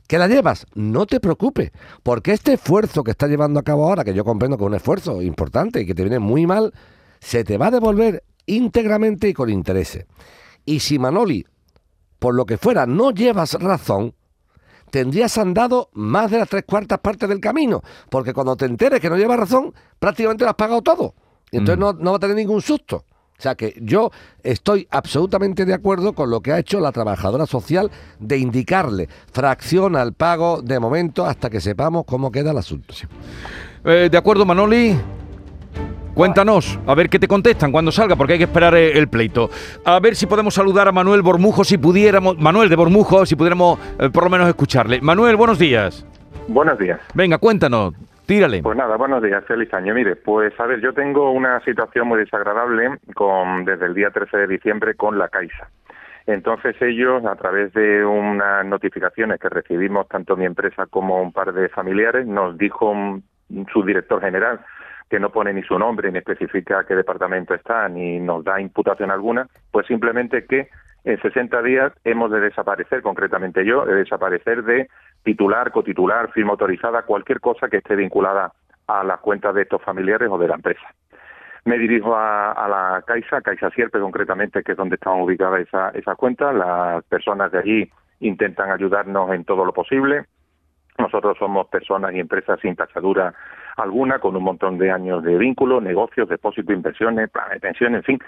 ¿Que 0.07 0.17
la 0.17 0.29
llevas? 0.29 0.65
No 0.75 1.05
te 1.05 1.19
preocupes, 1.19 1.71
porque 2.03 2.31
este 2.31 2.53
esfuerzo 2.53 3.03
que 3.03 3.11
está 3.11 3.27
llevando 3.27 3.59
a 3.59 3.63
cabo 3.63 3.83
ahora, 3.85 4.05
que 4.05 4.13
yo 4.13 4.23
comprendo 4.23 4.55
que 4.57 4.63
es 4.63 4.67
un 4.67 4.75
esfuerzo 4.75 5.21
importante 5.21 5.81
y 5.81 5.85
que 5.85 5.93
te 5.93 6.03
viene 6.03 6.19
muy 6.19 6.47
mal, 6.47 6.73
se 7.19 7.43
te 7.43 7.57
va 7.57 7.67
a 7.67 7.71
devolver 7.71 8.23
íntegramente 8.45 9.27
y 9.27 9.33
con 9.33 9.49
intereses. 9.49 10.05
Y 10.63 10.79
si 10.79 10.99
Manoli, 10.99 11.45
por 12.17 12.33
lo 12.33 12.45
que 12.45 12.57
fuera, 12.57 12.85
no 12.85 13.11
llevas 13.11 13.55
razón, 13.55 14.13
tendrías 14.93 15.39
andado 15.39 15.89
más 15.93 16.29
de 16.29 16.37
las 16.37 16.47
tres 16.47 16.65
cuartas 16.67 16.99
partes 16.99 17.27
del 17.27 17.39
camino, 17.39 17.81
porque 18.11 18.31
cuando 18.31 18.55
te 18.55 18.65
enteres 18.65 18.99
que 18.99 19.09
no 19.09 19.17
llevas 19.17 19.39
razón, 19.39 19.73
prácticamente 19.97 20.43
lo 20.43 20.51
has 20.51 20.55
pagado 20.55 20.83
todo. 20.83 21.15
Y 21.49 21.57
entonces 21.57 21.79
no, 21.79 21.93
no 21.93 22.11
va 22.11 22.17
a 22.17 22.19
tener 22.19 22.35
ningún 22.35 22.61
susto. 22.61 22.97
O 23.35 23.41
sea 23.41 23.55
que 23.55 23.73
yo 23.81 24.11
estoy 24.43 24.87
absolutamente 24.91 25.65
de 25.65 25.73
acuerdo 25.73 26.13
con 26.13 26.29
lo 26.29 26.41
que 26.41 26.51
ha 26.51 26.59
hecho 26.59 26.79
la 26.79 26.91
trabajadora 26.91 27.47
social 27.47 27.89
de 28.19 28.37
indicarle 28.37 29.09
fracciona 29.31 30.03
el 30.03 30.13
pago 30.13 30.61
de 30.61 30.79
momento 30.79 31.25
hasta 31.25 31.49
que 31.49 31.59
sepamos 31.59 32.05
cómo 32.05 32.31
queda 32.31 32.51
el 32.51 32.59
asunto. 32.59 32.93
Eh, 33.85 34.09
de 34.11 34.17
acuerdo, 34.17 34.45
Manoli. 34.45 34.95
Cuéntanos, 36.13 36.79
a 36.85 36.93
ver 36.93 37.09
qué 37.09 37.17
te 37.17 37.27
contestan 37.27 37.71
cuando 37.71 37.91
salga, 37.91 38.15
porque 38.15 38.33
hay 38.33 38.39
que 38.39 38.45
esperar 38.45 38.75
eh, 38.75 38.97
el 38.99 39.07
pleito. 39.07 39.49
A 39.83 39.99
ver 39.99 40.15
si 40.15 40.27
podemos 40.27 40.53
saludar 40.53 40.87
a 40.87 40.91
Manuel 40.91 41.23
Bormujo, 41.23 41.63
si 41.63 41.79
pudiéramos, 41.79 42.37
Manuel 42.37 42.69
de 42.69 42.75
Bormujo, 42.75 43.25
si 43.25 43.35
pudiéramos 43.35 43.79
eh, 43.99 44.11
por 44.11 44.25
lo 44.25 44.29
menos 44.29 44.47
escucharle. 44.47 45.01
Manuel, 45.01 45.35
buenos 45.37 45.57
días. 45.57 46.05
Buenos 46.47 46.77
días. 46.77 46.99
Venga, 47.15 47.39
cuéntanos, 47.39 47.95
tírale. 48.27 48.61
Pues 48.61 48.77
nada, 48.77 48.95
buenos 48.95 49.23
días, 49.23 49.43
feliz 49.45 49.73
año. 49.73 49.95
Mire, 49.95 50.15
pues 50.15 50.53
a 50.59 50.67
ver, 50.67 50.81
yo 50.81 50.93
tengo 50.93 51.31
una 51.31 51.59
situación 51.61 52.07
muy 52.07 52.19
desagradable 52.19 52.99
con 53.15 53.65
desde 53.65 53.87
el 53.87 53.95
día 53.95 54.11
13 54.11 54.37
de 54.37 54.47
diciembre 54.47 54.93
con 54.93 55.17
la 55.17 55.29
Caixa. 55.29 55.69
Entonces 56.27 56.75
ellos, 56.79 57.25
a 57.25 57.35
través 57.35 57.73
de 57.73 58.05
unas 58.05 58.63
notificaciones 58.67 59.39
que 59.39 59.49
recibimos 59.49 60.07
tanto 60.07 60.37
mi 60.37 60.45
empresa 60.45 60.85
como 60.85 61.21
un 61.21 61.33
par 61.33 61.53
de 61.53 61.69
familiares, 61.69 62.27
nos 62.27 62.55
dijo 62.57 62.93
mm, 62.93 63.65
su 63.73 63.83
director 63.83 64.21
general 64.21 64.59
que 65.13 65.19
no 65.19 65.29
pone 65.29 65.53
ni 65.53 65.61
su 65.61 65.77
nombre, 65.77 66.11
ni 66.11 66.17
especifica 66.17 66.85
qué 66.87 66.95
departamento 66.95 67.53
está, 67.53 67.87
ni 67.87 68.19
nos 68.19 68.43
da 68.43 68.59
imputación 68.59 69.11
alguna, 69.11 69.47
pues 69.69 69.85
simplemente 69.85 70.47
que 70.47 70.69
en 71.03 71.21
60 71.21 71.61
días 71.61 71.93
hemos 72.03 72.31
de 72.31 72.39
desaparecer, 72.39 73.03
concretamente 73.03 73.63
yo, 73.63 73.85
de 73.85 73.93
desaparecer 73.93 74.63
de 74.63 74.89
titular, 75.21 75.71
cotitular, 75.71 76.31
firma 76.31 76.53
autorizada, 76.53 77.03
cualquier 77.03 77.39
cosa 77.41 77.69
que 77.69 77.77
esté 77.77 77.95
vinculada 77.95 78.53
a 78.87 79.03
las 79.03 79.19
cuentas 79.19 79.53
de 79.53 79.61
estos 79.61 79.83
familiares 79.83 80.29
o 80.31 80.39
de 80.39 80.47
la 80.47 80.55
empresa. 80.55 80.87
Me 81.65 81.77
dirijo 81.77 82.15
a, 82.15 82.53
a 82.53 82.67
la 82.67 83.03
Caixa, 83.05 83.41
Caixa 83.41 83.69
Sierpe 83.69 83.99
concretamente, 83.99 84.63
que 84.63 84.71
es 84.71 84.77
donde 84.79 84.95
están 84.95 85.21
ubicadas 85.21 85.61
esa- 85.61 85.89
esas 85.91 86.17
cuentas. 86.17 86.55
Las 86.55 87.03
personas 87.05 87.51
de 87.51 87.59
allí 87.59 87.91
intentan 88.19 88.71
ayudarnos 88.71 89.31
en 89.31 89.45
todo 89.45 89.63
lo 89.63 89.73
posible. 89.73 90.25
Nosotros 90.97 91.37
somos 91.37 91.67
personas 91.67 92.13
y 92.13 92.19
empresas 92.19 92.59
sin 92.61 92.75
tachadura 92.75 93.33
alguna, 93.77 94.19
con 94.19 94.35
un 94.35 94.43
montón 94.43 94.77
de 94.77 94.91
años 94.91 95.23
de 95.23 95.37
vínculos, 95.37 95.81
negocios, 95.81 96.29
depósitos, 96.29 96.75
inversiones, 96.75 97.29
planes 97.29 97.53
de 97.55 97.59
pensión, 97.59 97.95
en 97.95 98.03
fin. 98.03 98.19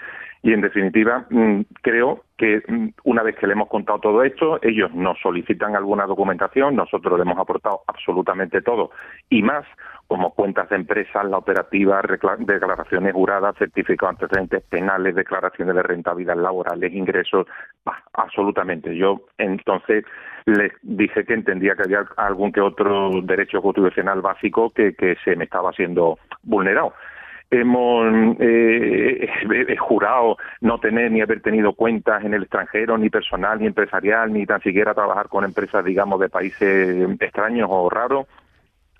Y 0.42 0.52
en 0.52 0.60
definitiva, 0.60 1.26
mm, 1.30 1.62
creo 1.82 2.24
que 2.36 2.62
mm, 2.68 2.88
una 3.04 3.22
vez 3.22 3.36
que 3.36 3.46
le 3.46 3.54
hemos 3.54 3.68
contado 3.68 3.98
todo 3.98 4.22
esto, 4.22 4.58
ellos 4.62 4.92
nos 4.94 5.18
solicitan 5.20 5.74
alguna 5.74 6.06
documentación, 6.06 6.76
nosotros 6.76 7.18
le 7.18 7.22
hemos 7.22 7.38
aportado 7.38 7.80
absolutamente 7.86 8.60
todo 8.62 8.90
y 9.30 9.42
más, 9.42 9.64
como 10.06 10.32
cuentas 10.34 10.68
de 10.68 10.76
empresas, 10.76 11.24
la 11.24 11.38
operativa, 11.38 12.00
declaraciones 12.38 13.12
juradas, 13.12 13.56
certificados 13.56 14.20
antecedentes 14.20 14.62
penales, 14.64 15.14
declaraciones 15.14 15.74
de 15.74 15.82
rentabilidad 15.82 16.36
laborales, 16.36 16.92
ingresos, 16.92 17.46
bah, 17.86 18.02
absolutamente. 18.12 18.94
Yo 18.96 19.22
entonces 19.38 20.04
les 20.44 20.72
dije 20.82 21.24
que 21.24 21.32
entendía 21.34 21.74
que 21.74 21.84
había 21.84 22.04
algún 22.18 22.52
que 22.52 22.60
otro 22.60 23.10
derecho 23.22 23.62
constitucional 23.62 24.20
básico 24.20 24.70
que, 24.70 24.94
que 24.94 25.16
se 25.24 25.34
me 25.36 25.44
estaba 25.44 25.72
siendo 25.72 26.18
vulnerado. 26.42 26.92
Hemos 27.50 28.36
eh, 28.40 29.28
he- 29.68 29.76
jurado 29.76 30.36
no 30.60 30.78
tener 30.80 31.12
ni 31.12 31.20
haber 31.20 31.40
tenido 31.42 31.72
cuentas 31.74 32.24
en 32.24 32.34
el 32.34 32.42
extranjero, 32.42 32.98
ni 32.98 33.08
personal, 33.08 33.60
ni 33.60 33.66
empresarial, 33.68 34.32
ni 34.32 34.44
tan 34.46 34.60
siquiera 34.62 34.94
trabajar 34.94 35.28
con 35.28 35.44
empresas, 35.44 35.84
digamos, 35.84 36.18
de 36.18 36.28
países 36.28 37.08
extraños 37.20 37.68
o 37.70 37.88
raros. 37.88 38.26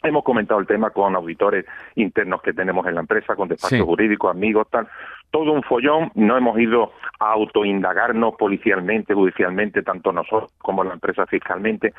Hemos 0.03 0.22
comentado 0.22 0.61
el 0.61 0.66
tema 0.68 0.90
con 0.90 1.16
auditores 1.16 1.64
internos 1.96 2.40
que 2.40 2.53
tenemos 2.53 2.87
en 2.87 2.94
la 2.94 3.01
empresa, 3.01 3.35
con 3.35 3.49
despachos 3.49 3.79
Sí. 3.79 3.85
jurídicos, 3.85 4.31
amigos, 4.31 4.68
tal. 4.70 4.87
Todo 5.30 5.52
un 5.52 5.62
follón. 5.62 6.10
No 6.14 6.36
hemos 6.36 6.58
ido 6.58 6.92
a 7.20 7.32
autoindagarnos 7.32 8.34
policialmente, 8.36 9.14
judicialmente, 9.14 9.82
tanto 9.82 10.12
nosotros 10.12 10.52
como 10.58 10.84
la 10.84 10.94
empresa 10.94 11.26
fiscalmente. 11.26 11.92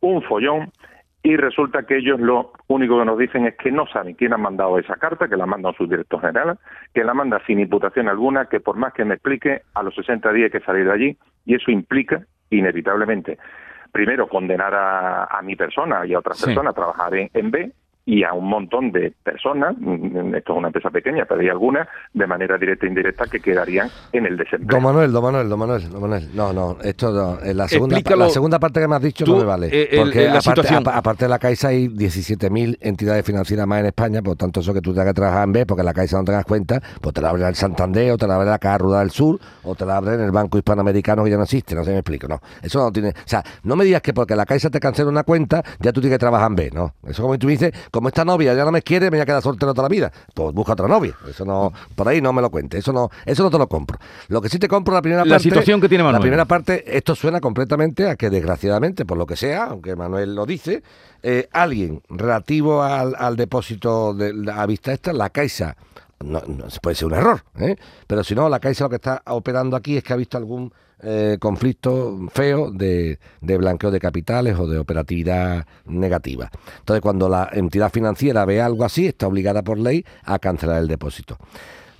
Un 0.00 0.22
follón. 0.22 0.70
Y 1.24 1.36
resulta 1.36 1.84
que 1.84 1.98
ellos 1.98 2.18
lo 2.18 2.50
único 2.66 2.98
que 2.98 3.04
nos 3.04 3.16
dicen 3.16 3.46
es 3.46 3.56
que 3.56 3.70
no 3.70 3.86
saben 3.86 4.14
quién 4.16 4.32
ha 4.32 4.38
mandado 4.38 4.76
esa 4.80 4.96
carta, 4.96 5.28
que 5.28 5.36
la 5.36 5.46
mandan 5.46 5.72
su 5.74 5.86
director 5.86 6.20
general, 6.20 6.58
que 6.92 7.04
la 7.04 7.14
manda 7.14 7.40
sin 7.46 7.60
imputación 7.60 8.08
alguna, 8.08 8.46
que 8.46 8.58
por 8.58 8.76
más 8.76 8.92
que 8.92 9.04
me 9.04 9.14
explique, 9.14 9.62
a 9.74 9.84
los 9.84 9.94
60 9.94 10.32
días 10.32 10.46
hay 10.52 10.58
que 10.58 10.66
salir 10.66 10.84
de 10.84 10.92
allí. 10.92 11.16
Y 11.46 11.54
eso 11.54 11.70
implica, 11.70 12.22
inevitablemente, 12.50 13.38
primero 13.92 14.26
condenar 14.28 14.74
a, 14.74 15.24
a 15.26 15.42
mi 15.42 15.54
persona 15.54 16.04
y 16.06 16.14
a 16.14 16.18
otras 16.18 16.38
Sí. 16.38 16.46
personas 16.46 16.72
a 16.72 16.74
trabajar 16.74 17.14
en, 17.14 17.30
en 17.34 17.50
B 17.52 17.72
y 18.04 18.24
a 18.24 18.32
un 18.32 18.48
montón 18.48 18.90
de 18.90 19.12
personas, 19.22 19.74
mm, 19.78 20.34
esto 20.34 20.52
es 20.52 20.58
una 20.58 20.68
empresa 20.68 20.90
pequeña, 20.90 21.24
pero 21.24 21.40
hay 21.40 21.48
algunas, 21.48 21.86
de 22.12 22.26
manera 22.26 22.58
directa 22.58 22.86
e 22.86 22.88
indirecta, 22.88 23.26
que 23.26 23.40
quedarían 23.40 23.88
en 24.12 24.26
el 24.26 24.36
desempleo. 24.36 24.76
Don 24.76 24.82
Manuel, 24.82 25.12
don 25.12 25.22
Manuel, 25.22 25.48
don 25.48 25.58
Manuel, 25.58 25.88
don 25.90 26.00
Manuel. 26.02 26.28
No, 26.34 26.52
no, 26.52 26.76
esto 26.82 27.12
no. 27.12 27.38
En 27.44 27.56
la, 27.56 27.68
segunda, 27.68 27.96
Explícalo 27.96 28.24
la 28.24 28.30
segunda 28.30 28.58
parte 28.58 28.80
que 28.80 28.88
me 28.88 28.96
has 28.96 29.02
dicho 29.02 29.24
tú, 29.24 29.32
no 29.34 29.38
me 29.38 29.44
vale. 29.44 29.68
eh, 29.68 29.88
el- 29.92 29.98
porque 29.98 30.28
la 30.28 30.38
aparte, 30.38 30.68
aparte 30.92 31.24
de 31.24 31.28
la 31.28 31.38
Caixa 31.38 31.68
hay 31.68 31.88
17.000 31.88 32.76
entidades 32.80 33.24
financieras 33.24 33.66
más 33.66 33.80
en 33.80 33.86
España, 33.86 34.20
por 34.22 34.36
tanto 34.36 34.60
eso 34.60 34.74
que 34.74 34.80
tú 34.80 34.92
tengas 34.92 35.06
que 35.08 35.14
trabajar 35.14 35.44
en 35.44 35.52
B, 35.52 35.66
porque 35.66 35.82
la 35.82 35.94
Caixa 35.94 36.16
no 36.18 36.24
tengas 36.24 36.44
cuenta, 36.44 36.80
pues 37.00 37.14
te 37.14 37.20
la 37.20 37.30
abre 37.30 37.46
el 37.46 37.54
Santander, 37.54 38.10
o 38.12 38.16
te 38.18 38.26
la 38.26 38.34
abre 38.36 38.48
la 38.48 38.58
Caja 38.58 38.78
Rural 38.78 39.00
del 39.02 39.10
Sur, 39.10 39.38
o 39.62 39.74
te 39.74 39.86
la 39.86 39.96
abre 39.96 40.14
en 40.14 40.20
el 40.20 40.30
Banco 40.32 40.58
Hispanoamericano 40.58 41.24
que 41.24 41.30
ya 41.30 41.36
no 41.36 41.44
existe, 41.44 41.74
no 41.74 41.82
sé 41.82 41.90
si 41.90 41.92
me 41.92 42.00
explico, 42.00 42.26
no. 42.28 42.40
Eso 42.62 42.80
no 42.80 42.90
tiene... 42.92 43.10
O 43.10 43.12
sea, 43.26 43.42
no 43.64 43.76
me 43.76 43.84
digas 43.84 44.02
que 44.02 44.12
porque 44.12 44.34
la 44.36 44.44
Caixa 44.46 44.70
te 44.70 44.80
cancela 44.80 45.08
una 45.08 45.22
cuenta, 45.22 45.62
ya 45.80 45.92
tú 45.92 46.00
tienes 46.00 46.16
que 46.16 46.20
trabajar 46.20 46.50
en 46.50 46.56
B, 46.56 46.70
no. 46.74 46.94
Eso 47.06 47.22
como 47.22 47.38
tú 47.38 47.48
dices, 47.48 47.72
como 47.92 48.08
esta 48.08 48.24
novia 48.24 48.54
ya 48.54 48.64
no 48.64 48.72
me 48.72 48.82
quiere, 48.82 49.06
me 49.06 49.18
voy 49.18 49.20
a 49.20 49.26
quedar 49.26 49.42
soltero 49.42 49.74
toda 49.74 49.88
la 49.88 49.92
vida. 49.92 50.10
Pues 50.34 50.54
busca 50.54 50.72
otra 50.72 50.88
novia. 50.88 51.14
Eso 51.28 51.44
no, 51.44 51.72
por 51.94 52.08
ahí 52.08 52.22
no 52.22 52.32
me 52.32 52.40
lo 52.40 52.50
cuentes. 52.50 52.80
Eso 52.80 52.92
no, 52.92 53.10
eso 53.26 53.42
no 53.42 53.50
te 53.50 53.58
lo 53.58 53.68
compro. 53.68 53.98
Lo 54.28 54.40
que 54.40 54.48
sí 54.48 54.58
te 54.58 54.66
compro 54.66 54.94
la 54.94 55.02
primera 55.02 55.24
La 55.24 55.34
parte. 55.34 55.44
situación 55.44 55.78
que 55.78 55.90
tiene 55.90 56.02
Manuel. 56.02 56.18
La 56.18 56.22
primera 56.22 56.44
parte, 56.46 56.96
esto 56.96 57.14
suena 57.14 57.38
completamente 57.40 58.08
a 58.08 58.16
que 58.16 58.30
desgraciadamente, 58.30 59.04
por 59.04 59.18
lo 59.18 59.26
que 59.26 59.36
sea, 59.36 59.64
aunque 59.64 59.94
Manuel 59.94 60.34
lo 60.34 60.46
dice, 60.46 60.82
eh, 61.22 61.48
alguien 61.52 62.02
relativo 62.08 62.82
al, 62.82 63.14
al 63.18 63.36
depósito 63.36 64.14
de, 64.14 64.50
a 64.50 64.64
vista 64.64 64.92
esta, 64.94 65.12
la 65.12 65.28
Caixa, 65.28 65.76
no, 66.24 66.40
no, 66.46 66.64
puede 66.80 66.96
ser 66.96 67.08
un 67.08 67.14
error, 67.14 67.44
¿eh? 67.58 67.76
pero 68.06 68.24
si 68.24 68.34
no, 68.34 68.48
la 68.48 68.58
Caixa 68.58 68.84
lo 68.84 68.90
que 68.90 68.96
está 68.96 69.22
operando 69.26 69.76
aquí 69.76 69.98
es 69.98 70.02
que 70.02 70.14
ha 70.14 70.16
visto 70.16 70.38
algún 70.38 70.72
eh, 71.02 71.36
conflicto 71.40 72.18
feo 72.32 72.70
de, 72.70 73.18
de 73.40 73.56
blanqueo 73.58 73.90
de 73.90 74.00
capitales 74.00 74.58
o 74.58 74.66
de 74.66 74.78
operatividad 74.78 75.66
negativa. 75.86 76.50
Entonces, 76.78 77.00
cuando 77.00 77.28
la 77.28 77.48
entidad 77.52 77.90
financiera 77.90 78.44
ve 78.44 78.60
algo 78.60 78.84
así, 78.84 79.06
está 79.06 79.26
obligada 79.26 79.62
por 79.62 79.78
ley 79.78 80.04
a 80.24 80.38
cancelar 80.38 80.80
el 80.80 80.88
depósito. 80.88 81.38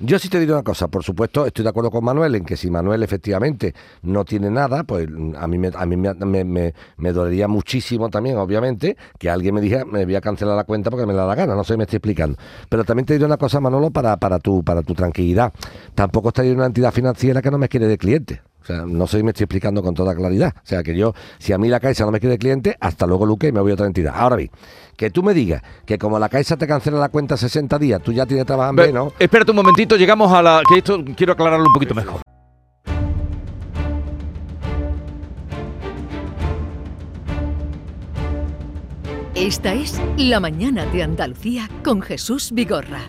Yo 0.05 0.19
sí 0.19 0.29
te 0.29 0.41
digo 0.41 0.55
una 0.55 0.65
cosa, 0.65 0.89
por 0.89 1.05
supuesto, 1.05 1.47
estoy 1.47 1.63
de 1.63 1.69
acuerdo 1.69 1.93
con 1.93 2.03
Manuel 2.03 2.35
en 2.35 2.45
que 2.45 2.57
si 2.57 2.69
Manuel 2.69 3.05
efectivamente 3.05 3.73
no 4.03 4.25
tiene 4.25 4.51
nada, 4.51 4.83
pues 4.83 5.07
a 5.37 5.47
mí 5.47 5.59
me, 5.59 5.71
a 5.73 5.87
mí 5.87 5.97
me, 5.97 6.45
me, 6.45 6.75
me 6.97 7.13
dolería 7.13 7.47
muchísimo 7.47 8.11
también, 8.11 8.37
obviamente, 8.37 8.97
que 9.17 9.31
alguien 9.31 9.55
me 9.55 9.61
dijera, 9.61 9.85
me 9.85 10.05
voy 10.05 10.17
a 10.17 10.21
cancelar 10.21 10.57
la 10.57 10.65
cuenta 10.65 10.91
porque 10.91 11.07
me 11.07 11.13
la 11.13 11.25
da 11.25 11.37
gana, 11.37 11.55
no 11.55 11.63
sé, 11.63 11.77
me 11.77 11.85
estoy 11.85 11.99
explicando. 11.99 12.37
Pero 12.69 12.83
también 12.83 13.07
te 13.07 13.15
digo 13.15 13.27
una 13.27 13.37
cosa, 13.37 13.61
Manolo, 13.61 13.93
para, 13.93 14.17
para, 14.17 14.41
tu, 14.41 14.65
para 14.65 14.83
tu 14.83 14.93
tranquilidad. 14.95 15.53
Tampoco 15.95 16.33
en 16.35 16.57
una 16.57 16.67
entidad 16.67 16.91
financiera 16.91 17.41
que 17.41 17.53
no 17.53 17.59
me 17.59 17.69
quiere 17.69 17.87
de 17.87 17.97
cliente. 17.97 18.43
O 18.63 18.65
sea, 18.67 18.85
no 18.87 19.07
sé 19.07 19.19
si 19.19 19.23
me 19.25 19.31
estoy 19.31 19.45
explicando 19.45 19.83
con 19.83 19.95
toda 19.95 20.15
claridad. 20.15 20.55
O 20.57 20.61
sea, 20.67 20.83
que 20.83 20.97
yo, 20.97 21.15
si 21.39 21.53
a 21.53 21.59
mí 21.59 21.69
la 21.69 21.81
Caixa 21.81 22.05
no 22.05 22.13
me 22.13 22.21
quiere 22.21 22.33
de 22.35 22.39
cliente, 22.39 22.77
hasta 22.81 23.07
luego, 23.07 23.27
Luque, 23.27 23.49
y 23.49 23.53
me 23.53 23.61
voy 23.61 23.73
a 23.73 23.75
otra 23.75 23.87
entidad. 23.87 24.15
Ahora 24.17 24.37
bien, 24.37 24.51
que 24.97 25.11
tú 25.11 25.23
me 25.23 25.35
digas 25.35 25.63
que 25.85 25.99
como 25.99 26.19
la 26.19 26.29
Caixa 26.29 26.57
te 26.57 26.67
cancela 26.67 26.99
la 26.99 27.09
cuenta 27.09 27.37
60 27.37 27.79
días, 27.79 28.01
tú 28.03 28.13
ya 28.13 28.25
tienes 28.27 28.47
trabajo 28.47 28.71
en 28.71 28.77
Ve- 28.77 28.87
menos. 28.87 29.13
Espérate 29.19 29.51
un 29.51 29.57
momentito, 29.57 29.97
llegamos 29.97 30.33
a 30.33 30.43
la... 30.43 30.63
que 30.69 30.79
esto 30.79 31.03
quiero 31.17 31.33
aclararlo 31.33 31.67
un 31.67 31.73
poquito 31.73 31.95
mejor. 31.95 32.21
Esta 39.35 39.73
es 39.75 40.01
La 40.17 40.41
Mañana 40.41 40.85
de 40.87 41.03
Andalucía 41.03 41.69
con 41.83 42.03
Jesús 42.03 42.53
Vigorra. 42.53 43.01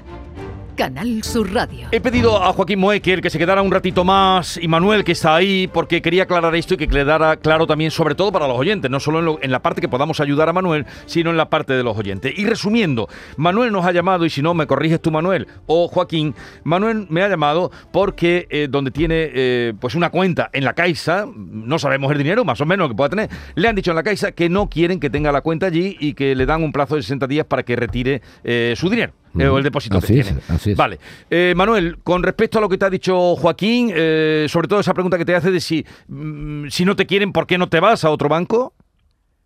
Canal 0.75 1.23
Sur 1.23 1.53
Radio. 1.53 1.87
He 1.91 2.01
pedido 2.01 2.43
a 2.43 2.53
Joaquín 2.53 2.79
Moecker 2.79 3.21
que 3.21 3.29
se 3.29 3.37
quedara 3.37 3.61
un 3.61 3.71
ratito 3.71 4.03
más 4.03 4.57
y 4.61 4.67
Manuel 4.67 5.03
que 5.03 5.11
está 5.11 5.35
ahí 5.35 5.67
porque 5.67 6.01
quería 6.01 6.23
aclarar 6.23 6.55
esto 6.55 6.73
y 6.73 6.77
que 6.77 6.87
quedara 6.87 7.37
claro 7.37 7.67
también 7.67 7.91
sobre 7.91 8.15
todo 8.15 8.31
para 8.31 8.47
los 8.47 8.57
oyentes, 8.57 8.89
no 8.89 8.99
solo 8.99 9.39
en, 9.41 9.51
la 9.51 9.61
parte 9.61 9.81
que 9.81 9.87
podamos 9.87 10.19
ayudar 10.19 10.49
a 10.49 10.53
Manuel, 10.53 10.85
sino 11.05 11.29
en 11.29 11.37
la 11.37 11.49
parte 11.49 11.73
de 11.73 11.83
los 11.83 11.97
oyentes. 11.97 12.33
Y 12.35 12.45
resumiendo, 12.45 13.07
Manuel 13.37 13.71
nos 13.71 13.85
ha 13.85 13.91
llamado 13.91 14.25
y 14.25 14.29
si 14.29 14.41
no 14.41 14.53
me 14.53 14.67
corriges 14.67 15.01
tú 15.01 15.11
Manuel 15.11 15.47
o 15.67 15.87
Joaquín, 15.87 16.33
Manuel 16.63 17.07
me 17.09 17.21
ha 17.21 17.29
llamado 17.29 17.71
porque 17.91 18.47
eh, 18.49 18.67
donde 18.69 18.91
tiene 18.91 19.29
eh, 19.33 19.73
pues 19.79 19.95
una 19.95 20.09
cuenta 20.09 20.49
en 20.53 20.63
la 20.63 20.73
Caixa, 20.73 21.25
no 21.35 21.79
sabemos 21.79 22.11
el 22.11 22.17
dinero 22.17 22.45
más 22.45 22.59
o 22.61 22.65
menos 22.65 22.89
que 22.89 22.95
pueda 22.95 23.09
tener, 23.09 23.29
le 23.55 23.67
han 23.67 23.75
dicho 23.75 23.91
en 23.91 23.95
la 23.95 24.03
Caixa 24.03 24.31
que 24.31 24.49
no 24.49 24.69
quieren 24.69 24.99
que 24.99 25.09
tenga 25.09 25.31
la 25.31 25.41
cuenta 25.41 25.67
allí 25.67 25.97
y 25.99 26.13
que 26.13 26.35
le 26.35 26.45
dan 26.45 26.63
un 26.63 26.71
plazo 26.71 26.95
de 26.95 27.01
60 27.01 27.27
días 27.27 27.45
para 27.45 27.63
que 27.63 27.75
retire 27.75 28.21
eh, 28.43 28.73
su 28.75 28.89
dinero. 28.89 29.13
Eh, 29.39 29.47
o 29.47 29.57
el 29.57 29.63
depósito 29.63 29.97
Así 29.97 30.13
que 30.13 30.19
es, 30.19 30.25
tiene. 30.27 30.41
así 30.49 30.71
es. 30.71 30.77
Vale. 30.77 30.99
Eh, 31.29 31.53
Manuel, 31.55 31.97
con 32.03 32.21
respecto 32.23 32.57
a 32.57 32.61
lo 32.61 32.69
que 32.69 32.77
te 32.77 32.85
ha 32.85 32.89
dicho 32.89 33.35
Joaquín, 33.35 33.91
eh, 33.93 34.45
sobre 34.49 34.67
todo 34.67 34.79
esa 34.79 34.93
pregunta 34.93 35.17
que 35.17 35.25
te 35.25 35.35
hace 35.35 35.51
de 35.51 35.59
si, 35.59 35.85
mm, 36.07 36.67
si 36.67 36.85
no 36.85 36.95
te 36.95 37.05
quieren, 37.05 37.31
¿por 37.31 37.47
qué 37.47 37.57
no 37.57 37.67
te 37.69 37.79
vas 37.79 38.03
a 38.05 38.09
otro 38.09 38.29
banco? 38.29 38.73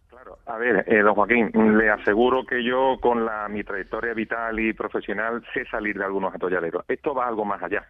Claro. 0.09 0.37
A 0.45 0.57
ver, 0.57 0.85
eh, 0.87 1.01
don 1.01 1.13
Joaquín, 1.15 1.51
le 1.77 1.89
aseguro 1.89 2.45
que 2.45 2.63
yo 2.63 2.97
con 3.01 3.25
la, 3.25 3.47
mi 3.49 3.63
trayectoria 3.63 4.13
vital 4.13 4.59
y 4.59 4.73
profesional 4.73 5.43
sé 5.53 5.65
salir 5.65 5.97
de 5.97 6.05
algunos 6.05 6.33
atolladeros. 6.33 6.83
Esto 6.87 7.13
va 7.13 7.27
algo 7.27 7.45
más 7.45 7.61
allá. 7.63 7.85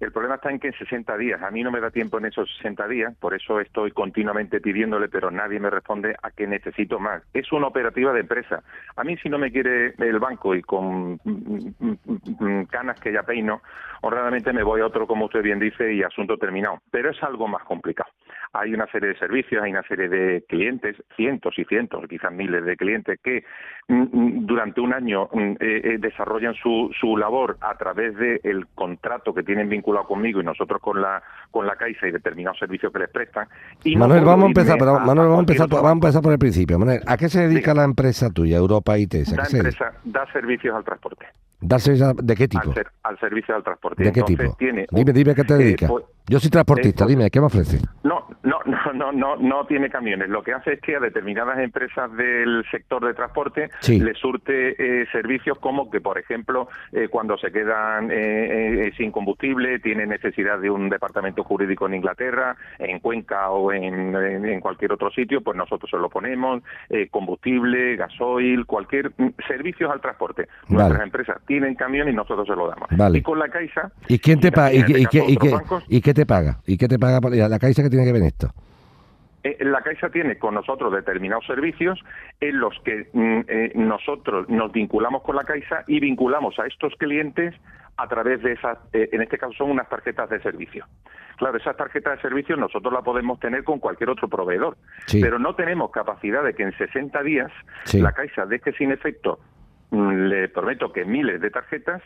El 0.00 0.12
problema 0.12 0.34
está 0.34 0.50
en 0.50 0.58
que 0.58 0.68
en 0.68 0.74
60 0.74 1.16
días, 1.16 1.42
a 1.42 1.50
mí 1.50 1.62
no 1.62 1.70
me 1.70 1.80
da 1.80 1.90
tiempo 1.90 2.18
en 2.18 2.26
esos 2.26 2.50
60 2.58 2.86
días, 2.88 3.14
por 3.18 3.34
eso 3.34 3.60
estoy 3.60 3.92
continuamente 3.92 4.60
pidiéndole, 4.60 5.08
pero 5.08 5.30
nadie 5.30 5.58
me 5.58 5.70
responde 5.70 6.14
a 6.22 6.30
que 6.30 6.46
necesito 6.46 6.98
más. 6.98 7.22
Es 7.32 7.50
una 7.52 7.68
operativa 7.68 8.12
de 8.12 8.20
empresa. 8.20 8.62
A 8.96 9.04
mí 9.04 9.16
si 9.16 9.28
no 9.28 9.38
me 9.38 9.50
quiere 9.50 9.94
el 9.98 10.18
banco 10.18 10.54
y 10.54 10.62
con 10.62 11.14
mm, 11.24 11.74
mm, 11.78 11.96
mm, 12.38 12.64
canas 12.64 13.00
que 13.00 13.12
ya 13.12 13.22
peino, 13.22 13.62
honradamente 14.02 14.52
me 14.52 14.62
voy 14.62 14.82
a 14.82 14.86
otro, 14.86 15.06
como 15.06 15.26
usted 15.26 15.42
bien 15.42 15.58
dice, 15.58 15.92
y 15.92 16.02
asunto 16.02 16.36
terminado. 16.36 16.80
Pero 16.90 17.10
es 17.10 17.22
algo 17.22 17.48
más 17.48 17.64
complicado. 17.64 18.10
Hay 18.58 18.72
una 18.74 18.86
serie 18.90 19.10
de 19.10 19.18
servicios, 19.18 19.62
hay 19.62 19.70
una 19.70 19.82
serie 19.82 20.08
de 20.08 20.44
clientes, 20.48 20.96
cientos 21.16 21.54
y 21.58 21.64
cientos, 21.64 22.02
quizás 22.08 22.32
miles 22.32 22.64
de 22.64 22.76
clientes 22.76 23.18
que 23.22 23.44
mm, 23.88 23.94
mm, 24.12 24.46
durante 24.46 24.80
un 24.80 24.92
año 24.94 25.28
mm, 25.32 25.38
eh, 25.38 25.56
eh, 25.60 25.96
desarrollan 25.98 26.54
su, 26.54 26.90
su 26.98 27.16
labor 27.16 27.56
a 27.60 27.76
través 27.76 28.16
del 28.16 28.66
contrato 28.74 29.34
que 29.34 29.42
tienen 29.42 29.68
vinculado 29.68 30.06
conmigo 30.06 30.40
y 30.40 30.44
nosotros 30.44 30.80
con 30.80 31.00
la 31.02 31.22
con 31.50 31.66
la 31.66 31.76
Caixa 31.76 32.06
y 32.08 32.12
determinados 32.12 32.58
servicios 32.58 32.92
que 32.92 32.98
les 32.98 33.10
prestan. 33.10 33.46
Y 33.84 33.96
Manuel, 33.96 34.24
vamos 34.24 34.44
a 34.44 34.48
empezar, 34.48 34.76
pero, 34.78 34.96
a- 34.96 35.00
Manuel, 35.00 35.28
vamos 35.28 35.38
a 35.38 35.40
empezar, 35.40 35.68
por- 35.68 35.82
vamos 35.82 35.90
a 35.90 36.06
empezar 36.06 36.22
por 36.22 36.32
el 36.32 36.38
principio. 36.38 36.78
Manuel, 36.78 37.00
¿a 37.06 37.16
qué 37.16 37.28
se 37.28 37.46
dedica 37.48 37.74
la 37.74 37.84
empresa 37.84 38.30
tuya, 38.30 38.56
Europa 38.56 38.98
ITS? 38.98 39.32
¿A 39.32 39.36
Da 39.36 39.42
qué 39.44 39.48
se 39.50 39.56
dedica? 39.62 39.86
empresa, 39.88 40.00
da 40.04 40.32
servicios 40.32 40.74
al 40.74 40.84
transporte. 40.84 41.26
¿Da 41.60 41.78
servicio 41.78 42.12
¿De 42.14 42.34
qué 42.36 42.48
tipo? 42.48 42.68
Al, 42.68 42.74
ser- 42.74 42.90
al 43.02 43.18
servicio 43.18 43.54
del 43.54 43.64
transporte. 43.64 44.04
¿De 44.04 44.12
qué 44.12 44.22
tipo? 44.22 44.54
Tiene 44.58 44.86
Dime, 44.90 45.12
dime 45.12 45.34
qué 45.34 45.44
te 45.44 45.54
eh, 45.54 45.58
dedicas. 45.58 45.90
pues- 45.90 46.04
Yo 46.28 46.40
soy 46.40 46.50
transportista, 46.50 47.04
eh, 47.04 47.08
dime, 47.08 47.30
¿qué 47.30 47.40
me 47.40 47.46
ofrece? 47.46 47.78
No, 48.02 48.26
no, 48.42 48.58
no, 48.64 48.92
no, 48.94 49.12
no, 49.12 49.36
no 49.36 49.66
tiene 49.66 49.90
camiones. 49.90 50.28
Lo 50.28 50.42
que 50.42 50.52
hace 50.52 50.74
es 50.74 50.80
que 50.80 50.96
a 50.96 51.00
determinadas 51.00 51.58
empresas 51.58 52.12
del 52.16 52.64
sector 52.70 53.04
de 53.04 53.14
transporte 53.14 53.70
Sí. 53.80 54.00
le 54.00 54.14
surte 54.14 55.02
eh, 55.02 55.06
servicios 55.12 55.58
como 55.58 55.90
que, 55.90 56.00
por 56.00 56.18
ejemplo, 56.18 56.68
eh, 56.92 57.08
cuando 57.08 57.36
se 57.38 57.50
quedan 57.50 58.10
eh, 58.10 58.86
eh, 58.86 58.92
sin 58.96 59.10
combustible, 59.10 59.78
tienen 59.80 60.08
necesidad 60.08 60.58
de 60.58 60.70
un 60.70 60.88
departamento 60.88 61.44
jurídico 61.44 61.86
en 61.86 61.94
Inglaterra, 61.94 62.56
en 62.78 63.00
Cuenca 63.00 63.50
o 63.50 63.72
en, 63.72 64.60
cualquier 64.60 64.92
otro 64.92 65.10
sitio, 65.10 65.40
pues 65.42 65.56
nosotros 65.56 65.90
se 65.90 65.96
lo 65.96 66.08
ponemos, 66.08 66.62
combustible, 67.10 67.96
gasoil, 67.96 68.66
cualquier 68.66 69.12
mm, 69.16 69.28
servicios 69.46 69.90
al 69.90 70.00
transporte. 70.00 70.48
Nuestras 70.68 70.92
Vale. 70.98 71.04
empresas 71.04 71.36
tienen 71.46 71.74
camión 71.74 72.08
y 72.08 72.12
nosotros 72.12 72.46
se 72.46 72.54
lo 72.56 72.68
damos. 72.68 72.88
Vale. 72.90 73.18
Y 73.18 73.22
con 73.22 73.38
la 73.38 73.48
Caixa... 73.48 73.90
¿Y 74.08 74.18
quién 74.18 74.40
te 74.40 74.50
paga? 74.50 74.72
¿Y, 74.72 74.78
y, 74.78 75.04
este 75.04 75.24
y, 75.28 75.38
¿Y 75.88 76.00
qué 76.00 76.14
te 76.16 76.26
paga? 76.26 76.58
¿Y 76.66 76.76
qué 76.76 76.88
te 76.88 76.98
paga? 76.98 77.20
¿La 77.48 77.58
Caixa 77.60 77.82
que 77.82 77.90
tiene 77.90 78.04
que 78.04 78.12
ver 78.12 78.22
en 78.22 78.28
esto? 78.28 78.48
Eh, 79.44 79.58
La 79.60 79.80
Caixa 79.82 80.08
tiene 80.10 80.38
con 80.38 80.54
nosotros 80.54 80.92
determinados 80.92 81.46
servicios 81.46 82.00
en 82.40 82.58
los 82.58 82.74
que 82.84 83.08
mm, 83.12 83.40
eh, 83.46 83.72
nosotros 83.76 84.48
nos 84.48 84.72
vinculamos 84.72 85.22
con 85.22 85.36
la 85.36 85.44
Caixa 85.44 85.84
y 85.86 86.00
vinculamos 86.00 86.58
a 86.58 86.66
estos 86.66 86.94
clientes 86.96 87.54
a 87.98 88.08
través 88.08 88.42
de 88.42 88.52
esas, 88.52 88.76
eh, 88.92 89.08
en 89.12 89.22
este 89.22 89.38
caso 89.38 89.52
son 89.54 89.70
unas 89.70 89.88
tarjetas 89.88 90.28
de 90.28 90.40
servicio. 90.40 90.84
Claro, 91.38 91.56
esas 91.58 91.76
tarjetas 91.76 92.16
de 92.16 92.22
servicio 92.22 92.56
nosotros 92.56 92.92
las 92.92 93.02
podemos 93.04 93.38
tener 93.40 93.62
con 93.64 93.78
cualquier 93.78 94.10
otro 94.10 94.28
proveedor, 94.28 94.76
Sí. 95.06 95.20
pero 95.22 95.38
no 95.38 95.54
tenemos 95.54 95.90
capacidad 95.92 96.42
de 96.42 96.54
que 96.54 96.62
en 96.64 96.76
60 96.76 97.22
días 97.22 97.50
Sí. 97.84 98.00
la 98.00 98.12
Caixa 98.12 98.46
deje 98.46 98.72
sin 98.72 98.90
efecto 98.90 99.38
le 99.96 100.48
prometo 100.48 100.92
que 100.92 101.04
miles 101.04 101.40
de 101.40 101.50
tarjetas 101.50 102.02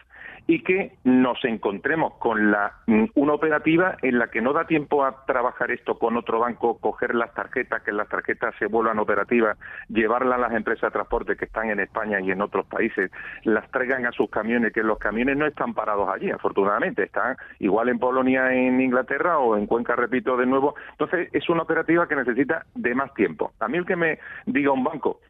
y 0.47 0.63
que 0.63 0.93
nos 1.05 1.45
encontremos 1.45 2.15
con 2.15 2.51
la 2.51 2.73
mm, 2.87 3.05
una 3.15 3.35
operativa 3.35 3.97
en 4.03 4.19
la 4.19 4.29
que 4.29 4.41
no 4.41 4.53
da 4.53 4.67
tiempo 4.67 5.05
a 5.05 5.25
trabajar 5.27 5.71
esto 5.71 5.99
con 5.99 6.17
otro 6.17 6.41
banco, 6.41 6.79
coger 6.79 7.15
las 7.15 7.33
tarjetas, 7.35 7.83
que 7.83 7.93
las 7.93 8.09
tarjetas 8.09 8.55
se 8.59 8.67
vuelvan 8.67 8.99
operativas, 8.99 9.59
llevarlas 9.89 10.39
a 10.39 10.43
las 10.43 10.53
empresas 10.53 10.83
de 10.83 10.91
transporte 10.91 11.37
que 11.37 11.45
están 11.45 11.71
en 11.71 11.81
España 11.81 12.21
y 12.21 12.31
en 12.31 12.43
otros 12.43 12.67
países, 12.67 13.11
las 13.45 13.71
traigan 13.71 14.07
a 14.07 14.13
sus 14.13 14.31
camiones, 14.31 14.73
que 14.73 14.83
los 14.83 14.99
camiones 14.99 15.37
no 15.37 15.47
están 15.47 15.75
parados 15.75 16.09
allí, 16.09 16.31
afortunadamente, 16.31 17.05
están 17.05 17.37
igual 17.59 17.89
en 17.89 17.99
Polonia, 17.99 18.53
en 18.53 18.81
Inglaterra 18.81 19.39
o 19.39 19.57
en 19.57 19.67
Cuenca, 19.67 19.97
repito 19.97 20.37
de 20.37 20.47
nuevo. 20.47 20.75
Entonces, 20.93 21.29
es 21.33 21.49
una 21.49 21.63
operativa 21.63 22.09
que 22.09 22.17
necesita 22.17 22.65
de 22.75 22.95
más 22.95 23.13
tiempo. 23.15 23.53
A 23.61 23.69
mí 23.69 23.79
el 23.79 23.87
que 23.87 23.97
me 23.97 24.19
diga 24.47 24.73
un 24.73 24.85
banco, 24.85 25.21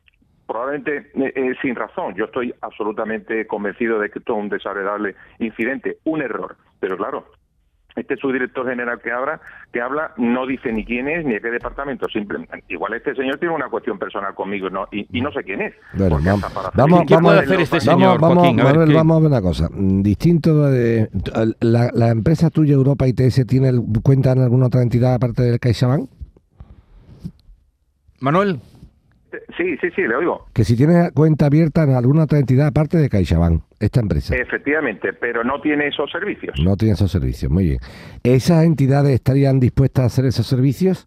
probablemente 0.51 1.11
eh, 1.15 1.33
eh, 1.37 1.55
sin 1.63 1.77
razón. 1.77 2.15
Yo 2.17 2.25
estoy 2.25 2.53
absolutamente 2.61 3.47
convencido 3.47 4.01
de 4.01 4.11
que 4.11 4.19
esto 4.19 4.33
es 4.37 4.39
un 4.43 4.49
desagradable 4.49 5.15
incidente, 5.39 5.99
un 6.05 6.23
error. 6.23 6.57
Pero 6.81 6.97
claro, 6.97 7.27
este 7.95 8.17
subdirector 8.17 8.69
general 8.69 9.01
que 9.01 9.13
habla, 9.13 9.41
que 9.73 9.81
habla 9.81 10.13
no 10.17 10.47
dice 10.47 10.73
ni 10.73 10.85
quién 10.85 11.07
es 11.09 11.25
ni 11.25 11.37
a 11.37 11.41
qué 11.41 11.51
departamento. 11.51 12.09
Simplemente, 12.09 12.65
igual 12.69 12.95
este 12.95 13.15
señor 13.15 13.39
tiene 13.39 13.55
una 13.55 13.69
cuestión 13.69 13.97
personal 13.99 14.35
conmigo 14.35 14.67
y 14.67 14.71
no, 14.73 14.89
y, 14.91 15.07
y 15.17 15.21
no 15.21 15.31
sé 15.31 15.45
quién 15.45 15.61
es. 15.63 15.75
Bueno, 15.95 16.19
vamos- 16.25 16.53
para 16.53 16.71
vamos- 16.75 16.99
hacer- 17.01 17.07
¿Qué 17.07 17.15
vamos- 17.15 17.31
puede 17.31 17.41
hacer 17.45 17.61
este 17.61 17.81
señor, 17.81 17.99
vamos, 18.01 18.21
vamos, 18.21 18.39
Joaquín? 18.39 18.61
A 18.61 18.65
ver, 18.65 18.73
Manuel, 18.73 18.89
¿qué- 18.89 18.95
vamos 18.97 19.17
a 19.17 19.21
ver 19.21 19.29
una 19.31 19.43
cosa. 19.43 19.69
Mm, 19.73 20.03
Distinto 20.03 20.63
de... 20.69 21.11
La, 21.61 21.91
la 21.93 22.09
empresa 22.09 22.51
tuya, 22.51 22.75
Europa 22.75 23.07
ITS, 23.07 23.47
tiene 23.47 23.69
el- 23.69 23.83
cuenta 24.03 24.33
en 24.33 24.41
alguna 24.41 24.67
otra 24.67 24.83
entidad 24.83 25.15
aparte 25.15 25.43
del 25.43 25.61
CaixaBank? 25.61 26.09
Manuel, 28.21 28.61
Sí, 29.57 29.77
sí, 29.81 29.88
sí, 29.95 30.03
le 30.03 30.16
oigo. 30.16 30.47
Que 30.53 30.64
si 30.64 30.77
tiene 30.77 31.11
cuenta 31.12 31.47
abierta 31.47 31.83
en 31.85 31.95
alguna 31.95 32.25
otra 32.25 32.38
entidad 32.38 32.69
aparte 32.69 32.99
de 32.99 33.09
CaixaBank, 33.09 33.62
esta 33.79 34.01
empresa. 34.01 34.35
Efectivamente, 34.37 35.12
pero 35.12 35.45
no 35.45 35.61
tiene 35.61 35.88
esos 35.88 36.11
servicios. 36.11 36.55
No 36.62 36.77
tiene 36.77 36.95
esos 36.95 37.11
servicios, 37.11 37.51
muy 37.51 37.64
bien. 37.64 37.79
¿Esas 38.23 38.64
entidades 38.64 39.12
estarían 39.12 39.61
dispuestas 39.61 40.03
a 40.03 40.07
hacer 40.07 40.25
esos 40.27 40.47
servicios? 40.47 41.07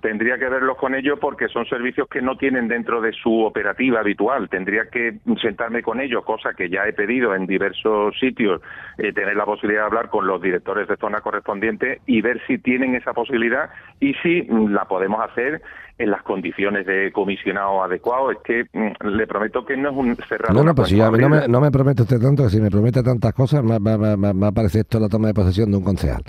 Tendría 0.00 0.38
que 0.38 0.48
verlos 0.48 0.76
con 0.78 0.94
ellos 0.94 1.18
porque 1.20 1.48
son 1.48 1.66
servicios 1.66 2.06
que 2.08 2.22
no 2.22 2.36
tienen 2.36 2.68
dentro 2.68 3.00
de 3.00 3.12
su 3.12 3.40
operativa 3.42 4.00
habitual. 4.00 4.48
Tendría 4.48 4.88
que 4.90 5.18
sentarme 5.42 5.82
con 5.82 6.00
ellos, 6.00 6.24
cosa 6.24 6.54
que 6.54 6.70
ya 6.70 6.86
he 6.86 6.92
pedido 6.92 7.34
en 7.34 7.46
diversos 7.46 8.16
sitios, 8.20 8.60
eh, 8.98 9.12
tener 9.12 9.34
la 9.36 9.44
posibilidad 9.44 9.82
de 9.82 9.86
hablar 9.86 10.08
con 10.10 10.26
los 10.26 10.40
directores 10.40 10.86
de 10.86 10.96
zona 10.98 11.20
correspondiente 11.20 12.00
y 12.06 12.20
ver 12.22 12.40
si 12.46 12.58
tienen 12.58 12.94
esa 12.94 13.12
posibilidad 13.12 13.70
y 13.98 14.14
si 14.22 14.42
mm, 14.42 14.72
la 14.72 14.84
podemos 14.84 15.20
hacer 15.28 15.60
en 15.98 16.12
las 16.12 16.22
condiciones 16.22 16.86
de 16.86 17.10
comisionado 17.10 17.82
adecuado. 17.82 18.30
Es 18.30 18.38
que 18.44 18.66
mm, 18.72 19.04
le 19.08 19.26
prometo 19.26 19.64
que 19.66 19.76
no 19.76 19.90
es 19.90 19.96
un 19.96 20.14
cerrado. 20.28 20.54
No, 20.54 20.62
no, 20.62 20.74
pues 20.76 20.88
si 20.90 20.94
cuenta 20.96 21.08
a 21.08 21.10
mí 21.18 21.18
no 21.18 21.28
me, 21.28 21.48
no 21.48 21.60
me 21.60 21.70
promete 21.72 22.02
usted 22.02 22.20
tanto, 22.20 22.44
que 22.44 22.50
si 22.50 22.60
me 22.60 22.70
promete 22.70 23.02
tantas 23.02 23.32
cosas, 23.34 23.64
me 23.64 23.78
va, 23.80 23.96
va- 23.96 24.14
va- 24.14 24.32
va 24.32 24.46
a 24.48 24.52
parecer 24.52 24.82
esto 24.82 25.00
la 25.00 25.08
toma 25.08 25.26
de 25.26 25.34
posesión 25.34 25.72
de 25.72 25.76
un 25.76 25.82
concejal. 25.82 26.22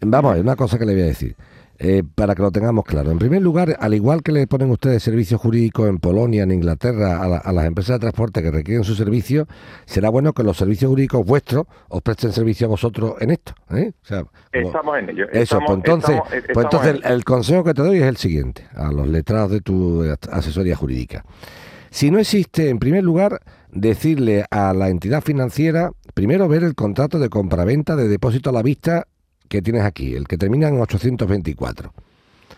Vamos 0.00 0.38
una 0.40 0.56
cosa 0.56 0.76
que 0.78 0.84
le 0.84 0.92
voy 0.94 1.02
a 1.02 1.06
decir. 1.06 1.34
Eh, 1.78 2.02
para 2.14 2.34
que 2.34 2.42
lo 2.42 2.50
tengamos 2.50 2.84
claro. 2.84 3.10
En 3.10 3.18
primer 3.18 3.42
lugar, 3.42 3.76
al 3.80 3.92
igual 3.94 4.22
que 4.22 4.32
le 4.32 4.46
ponen 4.46 4.70
ustedes 4.70 5.02
servicios 5.02 5.40
jurídicos 5.40 5.88
en 5.88 5.98
Polonia, 5.98 6.42
en 6.44 6.50
Inglaterra, 6.52 7.20
a, 7.22 7.28
la- 7.28 7.36
a 7.38 7.52
las 7.52 7.66
empresas 7.66 7.96
de 7.96 8.00
transporte 8.00 8.42
que 8.42 8.50
requieren 8.50 8.84
su 8.84 8.94
servicio, 8.94 9.46
será 9.84 10.08
bueno 10.08 10.32
que 10.32 10.42
los 10.42 10.56
servicios 10.56 10.88
jurídicos 10.88 11.24
vuestros 11.26 11.66
os 11.88 12.02
presten 12.02 12.32
servicio 12.32 12.66
a 12.66 12.70
vosotros 12.70 13.14
en 13.20 13.30
esto. 13.30 13.52
¿eh? 13.70 13.92
O 14.02 14.06
sea, 14.06 14.24
como- 14.24 14.66
Estamos 14.66 14.98
en 14.98 15.10
ello. 15.10 15.24
eso, 15.30 15.42
estamos- 15.42 15.66
pues 15.66 15.76
entonces, 15.78 16.10
estamos- 16.16 16.44
pues 16.54 16.64
entonces 16.64 16.90
en 16.90 16.96
el, 17.06 17.12
el 17.12 17.24
consejo 17.24 17.64
que 17.64 17.74
te 17.74 17.82
doy 17.82 17.98
es 17.98 18.04
el 18.04 18.16
siguiente, 18.16 18.66
a 18.74 18.90
los 18.92 19.06
letrados 19.06 19.50
de 19.50 19.60
tu 19.60 20.02
asesoría 20.32 20.76
jurídica. 20.76 21.24
Si 21.90 22.10
no 22.10 22.18
existe, 22.18 22.68
en 22.68 22.78
primer 22.78 23.04
lugar, 23.04 23.40
decirle 23.70 24.44
a 24.50 24.72
la 24.72 24.88
entidad 24.88 25.22
financiera, 25.22 25.90
primero 26.14 26.48
ver 26.48 26.62
el 26.64 26.74
contrato 26.74 27.18
de 27.18 27.28
compraventa 27.28 27.96
de 27.96 28.08
depósito 28.08 28.50
a 28.50 28.52
la 28.52 28.62
vista 28.62 29.06
que 29.46 29.62
tienes 29.62 29.82
aquí, 29.82 30.14
el 30.14 30.26
que 30.26 30.36
termina 30.36 30.68
en 30.68 30.80
824. 30.80 31.92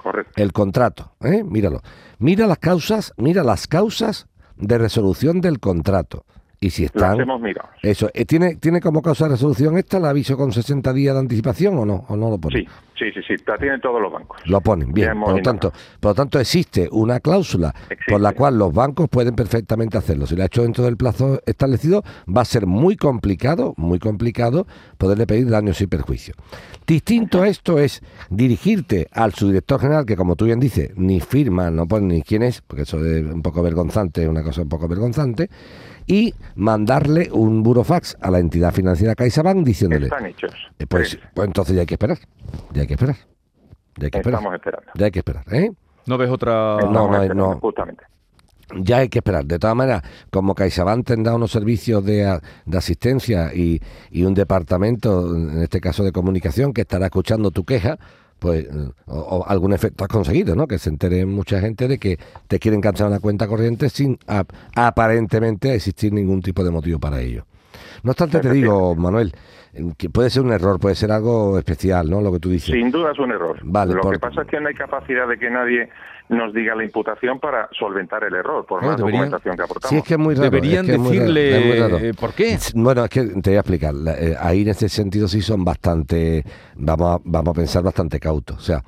Correcto. 0.03 0.33
El 0.37 0.53
contrato, 0.53 1.13
¿eh? 1.21 1.43
míralo. 1.45 1.83
Mira 2.19 2.47
las 2.47 2.59
causas, 2.59 3.13
mira 3.17 3.43
las 3.43 3.67
causas 3.67 4.27
de 4.57 4.79
resolución 4.79 5.41
del 5.41 5.61
contrato. 5.61 6.25
Y 6.61 6.71
si 6.71 6.85
están... 6.85 7.21
hemos 7.21 7.41
mirado. 7.41 7.69
Eso, 7.83 8.11
eh, 8.15 8.25
¿tiene, 8.25 8.57
¿tiene 8.57 8.81
como 8.81 9.01
causa 9.01 9.27
de 9.27 9.33
resolución 9.33 9.79
esta 9.79 9.99
el 9.99 10.07
aviso 10.07 10.37
con 10.37 10.53
60 10.53 10.93
días 10.93 11.15
de 11.15 11.21
anticipación 11.21 11.79
o 11.79 11.87
no? 11.87 12.05
¿O 12.09 12.17
no 12.17 12.31
lo 12.31 12.39
pone? 12.39 12.61
Sí, 12.61 12.69
sí, 12.99 13.13
sí, 13.13 13.21
sí. 13.27 13.35
La 13.47 13.57
tienen 13.57 13.81
todos 13.81 14.01
los 14.01 14.13
bancos. 14.13 14.41
Lo 14.47 14.61
ponen, 14.61 14.93
bien. 14.93 15.19
Por 15.21 15.37
lo, 15.37 15.43
tanto, 15.43 15.73
por 16.01 16.11
lo 16.11 16.15
tanto, 16.15 16.41
existe 16.41 16.89
una 16.91 17.21
cláusula 17.21 17.75
por 18.09 18.21
la 18.21 18.33
cual 18.33 18.59
los 18.59 18.73
bancos 18.73 19.09
pueden 19.09 19.35
perfectamente 19.35 19.97
hacerlo. 19.99 20.27
Si 20.27 20.37
lo 20.37 20.43
ha 20.43 20.47
hecho 20.47 20.63
dentro 20.63 20.85
del 20.85 20.97
plazo 20.97 21.41
establecido, 21.47 22.03
va 22.29 22.43
a 22.43 22.45
ser 22.45 22.67
muy 22.67 22.97
complicado, 22.97 23.75
muy 23.77 23.99
complicado 23.99 24.67
poderle 24.99 25.27
pedir 25.27 25.49
daños 25.49 25.81
y 25.81 25.87
perjuicios. 25.87 26.37
Distinto 26.87 27.43
a 27.43 27.49
esto 27.49 27.79
es 27.79 28.03
dirigirte 28.31 29.09
al 29.13 29.35
subdirector 29.35 29.81
general, 29.81 30.07
que 30.07 30.17
como 30.17 30.37
tú 30.37 30.47
bien 30.47 30.59
dices, 30.59 30.91
ni 30.97 31.21
firma, 31.21 31.71
no 31.71 31.87
pone 31.87 32.07
ni 32.15 32.23
quién 32.23 32.43
es, 32.43 32.63
porque 32.63 32.83
eso 32.83 33.05
es 33.05 33.25
un 33.25 33.43
poco 33.43 33.63
vergonzante, 33.63 34.23
es 34.23 34.29
una 34.29 34.43
cosa 34.43 34.63
un 34.63 34.69
poco 34.69 34.89
vergonzante, 34.89 35.51
y 36.07 36.33
mandarle 36.57 37.29
un 37.31 37.63
burofax 37.63 38.17
a 38.23 38.31
la 38.31 38.39
entidad 38.39 38.73
financiera 38.73 39.15
CaixaBank 39.15 39.65
diciéndole, 39.65 40.07
Están 40.07 40.25
hechos. 40.25 40.55
eh, 40.79 40.87
pues, 40.87 41.19
pues 41.35 41.47
entonces 41.47 41.75
ya 41.75 41.81
hay 41.83 41.87
que 41.87 41.95
esperar, 41.95 42.19
ya 42.73 42.81
hay 42.81 42.87
que 42.89 42.95
esperar, 42.95 43.17
ya 43.97 44.05
hay 44.07 44.11
que 44.11 44.19
esperar. 44.19 44.41
Estamos 44.41 44.55
esperando. 44.57 44.93
Ya 44.95 45.05
hay 45.07 45.11
que 45.13 45.19
esperar, 45.21 45.45
¿eh? 45.53 45.71
¿No 46.07 46.19
ves 46.19 46.31
otra...? 46.31 46.79
No, 46.81 47.13
Estamos 47.13 47.35
no 47.37 47.53
hay-. 47.53 47.59
Justamente. 47.61 48.05
Ya 48.81 48.99
hay 48.99 49.09
que 49.09 49.21
esperar. 49.21 49.47
De 49.47 49.59
todas 49.59 49.75
maneras, 49.77 50.03
como 50.31 50.55
CaixaBank 50.55 51.07
tendrá 51.07 51.35
unos 51.35 51.51
servicios 51.53 52.05
de, 52.05 52.39
asistencia 52.77 53.55
y, 53.55 53.81
y 54.11 54.25
un 54.25 54.35
departamento, 54.35 55.35
en 55.35 55.63
este 55.63 55.81
caso 55.81 56.05
de 56.05 56.13
comunicación, 56.13 56.75
que 56.75 56.83
estará 56.83 57.07
escuchando 57.07 57.51
tu 57.51 57.65
queja, 57.65 57.99
pues 58.39 58.69
o, 59.07 59.19
o 59.19 59.47
algún 59.49 59.73
efecto 59.73 60.05
has 60.05 60.09
conseguido, 60.09 60.55
¿no? 60.55 60.67
Que 60.69 60.79
se 60.79 60.91
entere 60.91 61.25
mucha 61.25 61.61
gente 61.61 61.89
de 61.89 61.99
que 61.99 62.19
te 62.47 62.59
quieren 62.59 62.81
cancelar 62.83 63.11
una 63.11 63.21
cuenta 63.21 63.49
corriente 63.49 63.89
sin 63.89 64.19
ap- 64.27 64.53
aparentemente 64.77 65.75
existir 65.75 66.13
ningún 66.13 66.43
tipo 66.43 66.63
de 66.63 66.71
motivo 66.71 66.99
para 66.99 67.21
ello. 67.21 67.47
No 68.03 68.11
obstante, 68.13 68.41
te 68.41 68.51
digo, 68.53 68.95
Manuel, 68.95 69.33
que 69.97 70.09
puede 70.11 70.31
ser 70.31 70.43
un 70.43 70.53
error, 70.53 70.79
puede 70.81 70.95
ser 70.95 71.11
algo 71.13 71.59
especial, 71.59 72.09
¿no? 72.11 72.21
Lo 72.21 72.33
que 72.33 72.41
tú 72.41 72.49
dices. 72.51 72.75
Sin 72.75 72.91
duda 72.91 73.13
es 73.13 73.19
un 73.19 73.31
error. 73.31 73.59
Vale, 73.63 73.95
Lo 73.95 74.01
por- 74.01 74.13
que 74.15 74.19
pasa 74.21 74.43
es 74.43 74.49
que 74.49 74.61
no 74.61 74.69
hay 74.69 74.75
capacidad 74.75 75.29
de 75.29 75.39
que 75.39 75.51
nadie 75.51 75.89
nos 76.29 76.53
diga 76.53 76.75
la 76.75 76.85
imputación 76.85 77.41
para 77.41 77.69
solventar 77.79 78.23
el 78.25 78.35
error, 78.35 78.67
por 78.67 78.81
Claro, 78.81 78.93
más 78.93 78.97
deberían- 78.99 79.23
documentación 79.31 79.57
que 79.57 79.63
aportamos. 79.63 79.91
Sí, 79.91 79.97
es 79.97 80.05
que 80.05 80.15
es 80.15 80.21
muy 80.21 80.35
raro. 80.35 80.51
Deberían 80.51 80.85
es 80.91 80.97
que 80.97 81.03
decirle 81.03 81.59
es 81.59 81.67
muy 81.67 81.79
raro. 81.79 81.99
eh, 81.99 82.15
por 82.15 82.33
qué. 82.35 82.59
Bueno, 82.75 83.05
es 83.05 83.11
que 83.11 83.23
te 83.25 83.51
voy 83.51 83.57
a 83.57 83.61
explicar. 83.61 83.95
La- 83.95 84.15
eh, 84.19 84.37
ahí 84.39 84.63
en 84.63 84.69
este 84.69 84.89
sentido 84.89 85.27
sí 85.29 85.41
son 85.41 85.65
bastante, 85.65 86.45
vamos 86.77 87.17
a, 87.17 87.21
vamos 87.25 87.53
a 87.53 87.55
pensar 87.55 87.83
bastante 87.83 88.21
cautos. 88.21 88.57
O 88.59 88.61
sea, 88.61 88.83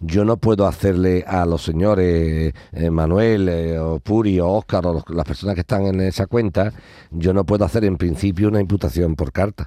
yo 0.00 0.24
no 0.24 0.36
puedo 0.38 0.66
hacerle 0.66 1.24
a 1.26 1.44
los 1.46 1.62
señores 1.62 2.52
eh, 2.72 2.90
Manuel 2.90 3.48
eh, 3.48 3.78
o 3.78 3.98
Puri 3.98 4.40
o 4.40 4.48
Óscar 4.48 4.86
o 4.86 4.92
los- 4.94 5.04
las 5.10 5.24
personas 5.26 5.54
que 5.54 5.62
están 5.62 5.82
en 5.86 6.00
esa 6.00 6.26
cuenta, 6.26 6.72
yo 7.10 7.32
no 7.34 7.44
puedo 7.44 7.64
hacer 7.64 7.84
en 7.84 7.96
principio 7.96 8.48
una 8.48 8.60
imputación 8.60 9.16
por 9.16 9.32
carta. 9.32 9.66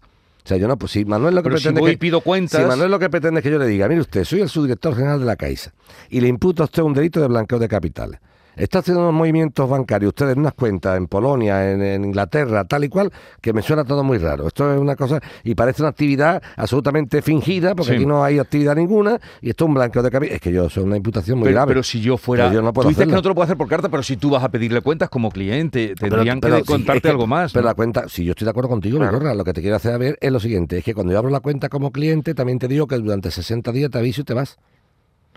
Sea, 0.50 0.58
yo 0.58 0.68
no, 0.68 0.78
pues 0.80 0.94
si 0.94 1.06
Manuel 1.06 1.36
lo 1.36 1.44
que 1.44 1.50
Pero 1.50 1.58
si 1.60 1.64
pretende 1.66 1.82
voy 1.82 1.92
que, 1.92 1.94
y 1.94 1.98
pido 1.98 2.22
cuentas- 2.22 2.60
si 2.60 2.68
Manuel 2.68 2.90
lo 2.90 2.98
que 2.98 3.08
pretende 3.12 3.40
es 3.40 3.44
que 3.44 3.52
yo 3.52 3.60
le 3.60 3.68
diga, 3.68 3.88
mire 3.88 4.02
usted, 4.02 4.24
soy 4.24 4.42
el 4.42 4.50
subdirector 4.50 4.96
general 4.96 5.20
de 5.20 5.28
la 5.28 5.36
Caixa 5.36 5.74
y 6.10 6.22
le 6.22 6.28
imputa 6.28 6.64
a 6.64 6.66
usted 6.66 6.82
un 6.82 6.96
delito 6.96 7.22
de 7.22 7.28
blanqueo 7.28 7.60
de 7.60 7.68
capitales. 7.68 8.20
Está 8.56 8.80
haciendo 8.80 9.02
unos 9.04 9.14
movimientos 9.14 9.70
bancarios, 9.70 10.10
ustedes 10.10 10.34
en 10.34 10.40
unas 10.40 10.54
cuentas 10.54 10.98
en 10.98 11.08
Polonia, 11.08 11.72
en, 11.72 11.82
en 11.82 12.04
Inglaterra, 12.06 12.66
tal 12.66 12.84
y 12.84 12.90
cual, 12.90 13.12
que 13.42 13.54
me 13.54 13.62
suena 13.62 13.86
todo 13.86 14.04
muy 14.04 14.18
raro. 14.18 14.48
Esto 14.48 14.74
es 14.74 14.80
una 14.80 14.96
cosa, 14.98 15.22
y 15.44 15.56
parece 15.56 15.82
una 15.82 15.90
actividad 15.90 16.42
absolutamente 16.58 17.22
fingida, 17.22 17.74
porque 17.76 17.92
Sí. 17.92 17.96
aquí 17.98 18.06
no 18.06 18.24
hay 18.24 18.38
actividad 18.40 18.76
ninguna, 18.76 19.20
y 19.42 19.50
esto 19.52 19.64
es 19.64 19.68
un 19.70 19.74
blanqueo 19.76 20.04
de 20.04 20.12
capitales. 20.12 20.36
Es 20.36 20.42
que 20.42 20.52
yo, 20.52 20.66
es 20.66 20.76
una 20.78 20.98
imputación 20.98 21.38
muy 21.40 21.46
Pero, 21.46 21.56
grave. 21.56 21.70
pero 21.70 21.84
si 21.84 22.02
yo 22.02 22.18
fuera... 22.18 22.52
Yo 22.52 22.62
no 22.62 22.74
puedo 22.74 22.88
tú 22.88 22.90
dices 22.90 23.08
que 23.08 23.14
no 23.14 23.22
te 23.22 23.30
lo 23.30 23.36
puedo 23.36 23.46
hacer 23.46 23.58
por 23.58 23.68
carta, 23.70 23.88
pero 23.90 24.04
si 24.04 24.18
tú 24.18 24.30
vas 24.30 24.44
a 24.44 24.50
pedirle 24.50 24.82
cuentas 24.82 25.10
como 25.10 25.30
cliente, 25.32 25.94
tendrían 25.98 26.42
pero 26.42 26.56
que 26.58 26.62
sí, 26.62 26.68
contarte 26.68 26.98
es 26.98 27.02
que- 27.04 27.10
algo 27.10 27.28
más. 27.28 27.54
Pero 27.54 27.64
¿no? 27.64 27.70
la 27.70 27.76
cuenta, 27.76 28.10
si 28.10 28.26
yo 28.26 28.32
estoy 28.32 28.46
de 28.46 28.52
acuerdo 28.52 28.70
contigo, 28.70 28.98
Claro. 29.00 29.20
Lo 29.34 29.44
que 29.46 29.54
te 29.54 29.62
quiero 29.62 29.78
hacer 29.78 29.98
ver 29.98 30.18
es 30.20 30.32
lo 30.32 30.40
siguiente, 30.40 30.80
es 30.80 30.84
que 30.84 30.94
cuando 30.94 31.14
yo 31.14 31.20
abro 31.20 31.30
la 31.32 31.40
cuenta 31.40 31.70
como 31.70 31.92
cliente, 31.92 32.34
también 32.34 32.60
te 32.60 32.68
digo 32.68 32.88
que 32.88 32.98
durante 32.98 33.32
60 33.32 33.72
días 33.72 33.90
te 33.90 33.98
aviso 34.00 34.22
y 34.22 34.24
te 34.26 34.34
vas. 34.34 34.58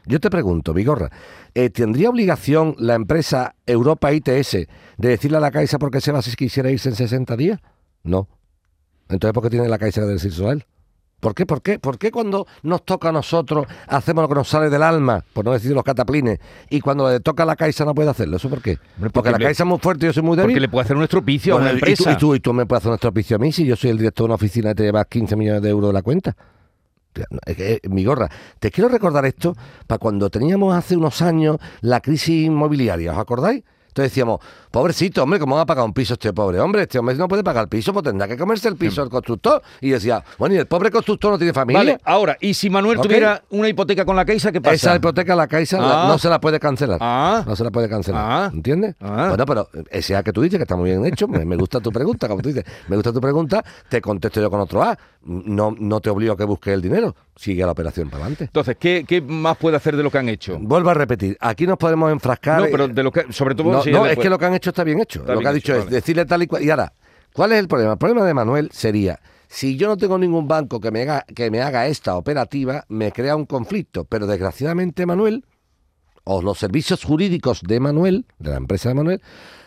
Yo 0.06 0.18
te 0.20 0.30
pregunto, 0.30 0.74
Vigorra, 0.74 1.10
eh, 1.54 1.70
¿tendría 1.70 2.10
obligación 2.10 2.74
la 2.78 2.94
empresa 2.94 3.54
Europa 3.66 4.12
ITS 4.12 4.52
de 4.52 5.08
decirle 5.08 5.36
a 5.36 5.40
la 5.40 5.50
Caixa 5.50 5.78
por 5.78 5.90
qué 5.90 6.00
se 6.00 6.10
va 6.12 6.22
si 6.22 6.34
quisiera 6.34 6.70
irse 6.70 6.88
en 6.88 6.96
60 6.96 7.36
días? 7.36 7.60
No. 8.02 8.28
Entonces, 9.08 9.32
¿por 9.32 9.42
qué 9.44 9.50
tiene 9.50 9.68
la 9.68 9.78
Caixa 9.78 10.00
que 10.00 10.06
decirse 10.08 10.44
a 10.46 10.52
él? 10.52 10.64
¿Por 11.20 11.36
qué? 11.36 11.46
¿Por 11.46 11.62
qué? 11.62 11.78
¿Por 11.78 11.98
qué 11.98 12.10
cuando 12.10 12.48
nos 12.64 12.84
toca 12.84 13.10
a 13.10 13.12
nosotros 13.12 13.66
hacemos 13.86 14.22
lo 14.22 14.28
que 14.28 14.34
nos 14.34 14.48
sale 14.48 14.68
del 14.70 14.82
alma, 14.82 15.24
por 15.32 15.44
no 15.44 15.52
decir 15.52 15.70
los 15.70 15.84
cataplines, 15.84 16.40
y 16.68 16.80
cuando 16.80 17.08
le 17.08 17.20
toca 17.20 17.44
a 17.44 17.46
la 17.46 17.54
Caixa 17.54 17.84
no 17.84 17.94
puede 17.94 18.10
hacerlo? 18.10 18.38
¿Eso 18.38 18.48
por 18.50 18.60
qué? 18.60 18.78
Hombre, 18.96 19.10
Porque, 19.10 19.30
la 19.30 19.38
le- 19.38 19.44
Caixa 19.44 19.62
es 19.62 19.68
muy 19.68 19.78
fuerte 19.78 20.06
y 20.06 20.08
yo 20.08 20.12
soy 20.12 20.24
muy 20.24 20.36
débil. 20.36 20.50
Porque 20.54 20.60
le 20.60 20.68
puede 20.68 20.82
hacer 20.84 20.96
un 20.96 21.04
estropicio 21.04 21.54
Bueno, 21.54 21.68
a 21.68 21.70
una 21.70 21.78
y 21.78 21.80
tú- 21.80 21.86
empresa. 21.90 22.12
Y 22.12 22.16
tú, 22.16 22.34
y 22.34 22.40
tú 22.40 22.52
me 22.52 22.66
puedes 22.66 22.80
hacer 22.82 22.88
un 22.90 22.94
estropicio 22.96 23.36
a 23.36 23.38
mí 23.38 23.52
si 23.52 23.64
yo 23.64 23.76
soy 23.76 23.90
el 23.90 23.98
director 23.98 24.24
de 24.24 24.26
una 24.26 24.34
oficina 24.34 24.72
y 24.72 24.74
te 24.74 24.82
llevas 24.82 25.06
15 25.06 25.36
millones 25.36 25.62
de 25.62 25.68
euros 25.68 25.90
de 25.90 25.92
la 25.92 26.02
cuenta. 26.02 26.36
Mi 27.88 28.04
gorra, 28.04 28.28
te 28.58 28.70
quiero 28.70 28.88
recordar 28.88 29.24
esto 29.26 29.54
para 29.86 29.98
cuando 29.98 30.30
teníamos 30.30 30.74
hace 30.74 30.96
unos 30.96 31.22
años 31.22 31.58
la 31.80 32.00
crisis 32.00 32.46
inmobiliaria, 32.46 33.12
¿os 33.12 33.18
acordáis? 33.18 33.64
Entonces 33.92 34.10
decíamos, 34.10 34.40
pobrecito, 34.70 35.22
hombre, 35.22 35.38
¿cómo 35.38 35.54
va 35.56 35.62
a 35.62 35.66
pagar 35.66 35.84
un 35.84 35.92
piso 35.92 36.14
este 36.14 36.32
pobre 36.32 36.58
hombre? 36.60 36.82
Este 36.82 36.98
hombre 36.98 37.14
no 37.14 37.28
puede 37.28 37.44
pagar 37.44 37.64
el 37.64 37.68
piso, 37.68 37.92
pues 37.92 38.02
tendrá 38.04 38.26
que 38.26 38.38
comerse 38.38 38.68
el 38.68 38.76
piso 38.76 39.02
el 39.02 39.10
constructor. 39.10 39.60
Y 39.82 39.90
decía, 39.90 40.24
bueno, 40.38 40.54
y 40.54 40.58
el 40.58 40.66
pobre 40.66 40.90
constructor 40.90 41.30
no 41.32 41.36
tiene 41.36 41.52
familia. 41.52 41.80
Vale, 41.80 41.98
ahora, 42.04 42.38
y 42.40 42.54
si 42.54 42.70
Manuel 42.70 42.98
tuviera 43.00 43.42
una 43.50 43.68
hipoteca 43.68 44.06
con 44.06 44.16
la 44.16 44.24
Caixa, 44.24 44.50
¿qué 44.50 44.62
pasa? 44.62 44.74
Esa 44.74 44.96
hipoteca 44.96 45.36
la 45.36 45.46
Caixa 45.46 45.78
la- 45.78 46.04
Ah. 46.04 46.08
no 46.08 46.16
se 46.18 46.30
la 46.30 46.40
puede 46.40 46.58
cancelar. 46.58 46.96
Ah. 47.02 47.44
No 47.46 47.54
se 47.54 47.64
la 47.64 47.70
puede 47.70 47.86
cancelar. 47.90 48.24
Ah. 48.26 48.50
¿Entiendes? 48.52 48.94
Ah. 48.98 49.26
Bueno, 49.28 49.44
pero 49.44 49.68
ese 49.90 50.16
A 50.16 50.22
que 50.22 50.32
tú 50.32 50.40
dices, 50.40 50.58
que 50.58 50.62
está 50.62 50.74
muy 50.76 50.88
bien 50.88 51.04
hecho, 51.04 51.28
me, 51.28 51.44
me 51.44 51.56
gusta 51.56 51.78
tu 51.80 51.92
pregunta, 51.92 52.28
como 52.28 52.40
tú 52.40 52.48
dices, 52.48 52.64
me 52.88 52.96
gusta 52.96 53.12
tu 53.12 53.20
pregunta, 53.20 53.62
te 53.90 54.00
contesto 54.00 54.40
yo 54.40 54.50
con 54.50 54.60
otro 54.60 54.82
A. 54.82 54.96
No, 55.24 55.74
no 55.78 56.00
te 56.00 56.08
obligo 56.08 56.32
a 56.32 56.36
que 56.36 56.44
busques 56.44 56.72
el 56.72 56.80
dinero. 56.80 57.14
Sigue 57.34 57.64
la 57.64 57.72
operación 57.72 58.10
para 58.10 58.24
adelante. 58.24 58.44
Entonces, 58.44 58.76
¿qué, 58.78 59.04
qué 59.08 59.20
más 59.22 59.56
puede 59.56 59.76
hacer 59.76 59.96
de 59.96 60.02
lo 60.02 60.10
que 60.10 60.18
han 60.18 60.28
hecho? 60.28 60.58
Vuelvo 60.60 60.90
a 60.90 60.94
repetir, 60.94 61.36
aquí 61.40 61.66
nos 61.66 61.78
podemos 61.78 62.12
enfrascar. 62.12 62.60
No, 62.60 62.66
pero 62.70 62.88
de 62.88 63.02
lo 63.02 63.10
que, 63.10 63.32
sobre 63.32 63.54
todo, 63.54 63.72
no, 63.72 63.82
si 63.82 63.90
no, 63.90 64.04
le 64.04 64.10
es 64.10 64.16
puede- 64.16 64.24
que 64.26 64.30
lo 64.30 64.38
que 64.38 64.44
han 64.44 64.54
hecho 64.54 64.70
está 64.70 64.84
bien 64.84 65.00
hecho. 65.00 65.20
Está 65.20 65.32
lo 65.32 65.38
bien 65.40 65.44
que 65.46 65.48
ha 65.48 65.52
dicho 65.54 65.72
hecho, 65.72 65.78
es 65.80 65.84
vale. 65.86 65.96
decirle 65.96 66.24
tal 66.26 66.42
y 66.42 66.46
cual. 66.46 66.62
Y 66.62 66.70
ahora, 66.70 66.92
¿cuál 67.32 67.52
es 67.52 67.58
el 67.58 67.68
problema? 67.68 67.92
El 67.92 67.98
problema 67.98 68.24
de 68.26 68.34
Manuel 68.34 68.68
sería, 68.72 69.18
si 69.48 69.76
yo 69.76 69.88
no 69.88 69.96
tengo 69.96 70.18
ningún 70.18 70.46
banco 70.46 70.78
que 70.80 70.90
me 70.90 71.02
haga, 71.02 71.24
que 71.34 71.50
me 71.50 71.62
haga 71.62 71.86
esta 71.86 72.16
operativa, 72.16 72.84
me 72.88 73.12
crea 73.12 73.34
un 73.34 73.46
conflicto. 73.46 74.04
Pero 74.04 74.26
desgraciadamente, 74.26 75.06
Manuel, 75.06 75.44
o 76.24 76.42
los 76.42 76.58
servicios 76.58 77.02
jurídicos 77.02 77.62
de 77.62 77.80
Manuel, 77.80 78.26
de 78.38 78.50
la 78.50 78.56
empresa 78.58 78.90
de 78.90 78.94
Manuel, 78.94 79.22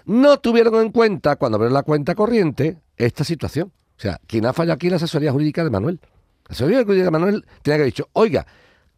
no 0.06 0.38
tuvieron 0.38 0.75
en 0.75 0.91
cuenta, 0.91 1.36
cuando 1.36 1.56
abrieron 1.58 1.73
la 1.73 1.84
cuenta 1.84 2.13
corriente, 2.15 2.78
esta 2.95 3.23
situación. 3.23 3.71
O 3.97 4.01
sea, 4.01 4.19
quien 4.28 4.45
ha 4.45 4.54
fallado 4.54 4.75
aquí 4.75 4.88
es 4.88 4.91
la 4.91 4.97
asesoría 4.97 5.32
jurídica 5.32 5.63
de 5.63 5.69
Manuel. 5.71 5.99
La 6.47 6.55
jurídica 6.55 6.93
de 6.93 7.12
Manuel 7.12 7.45
tenía 7.62 7.63
que 7.63 7.73
haber 7.73 7.86
dicho, 7.86 8.10
oiga, 8.13 8.45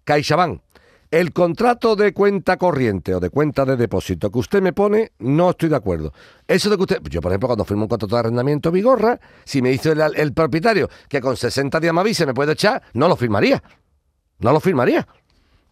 CaixaBank, 0.04 0.62
el 1.10 1.32
contrato 1.32 1.96
de 1.96 2.14
cuenta 2.14 2.58
corriente 2.58 3.16
o 3.16 3.22
de 3.22 3.30
cuenta 3.30 3.64
de 3.64 3.78
depósito 3.78 4.30
que 4.30 4.40
usted 4.40 4.62
me 4.62 4.74
pone, 4.74 5.14
no 5.20 5.52
estoy 5.52 5.70
de 5.70 5.78
acuerdo. 5.78 6.12
Eso 6.46 6.70
de 6.70 6.76
que 6.76 6.82
usted, 6.82 7.02
yo 7.04 7.22
por 7.22 7.32
ejemplo 7.32 7.48
cuando 7.48 7.64
firmo 7.64 7.84
un 7.84 7.88
contrato 7.88 8.14
de 8.14 8.20
arrendamiento 8.20 8.72
Vigorra, 8.72 9.18
si 9.46 9.62
me 9.62 9.70
dice 9.70 9.92
el, 9.92 10.02
el 10.16 10.34
propietario 10.34 10.90
que 11.08 11.22
con 11.22 11.38
60 11.38 11.80
días 11.80 11.94
me 11.94 12.02
avise 12.02 12.26
me 12.26 12.34
puede 12.34 12.52
echar, 12.52 12.82
no 12.94 13.08
lo 13.08 13.16
firmaría. 13.16 13.64
No 14.40 14.52
lo 14.52 14.60
firmaría. 14.60 15.08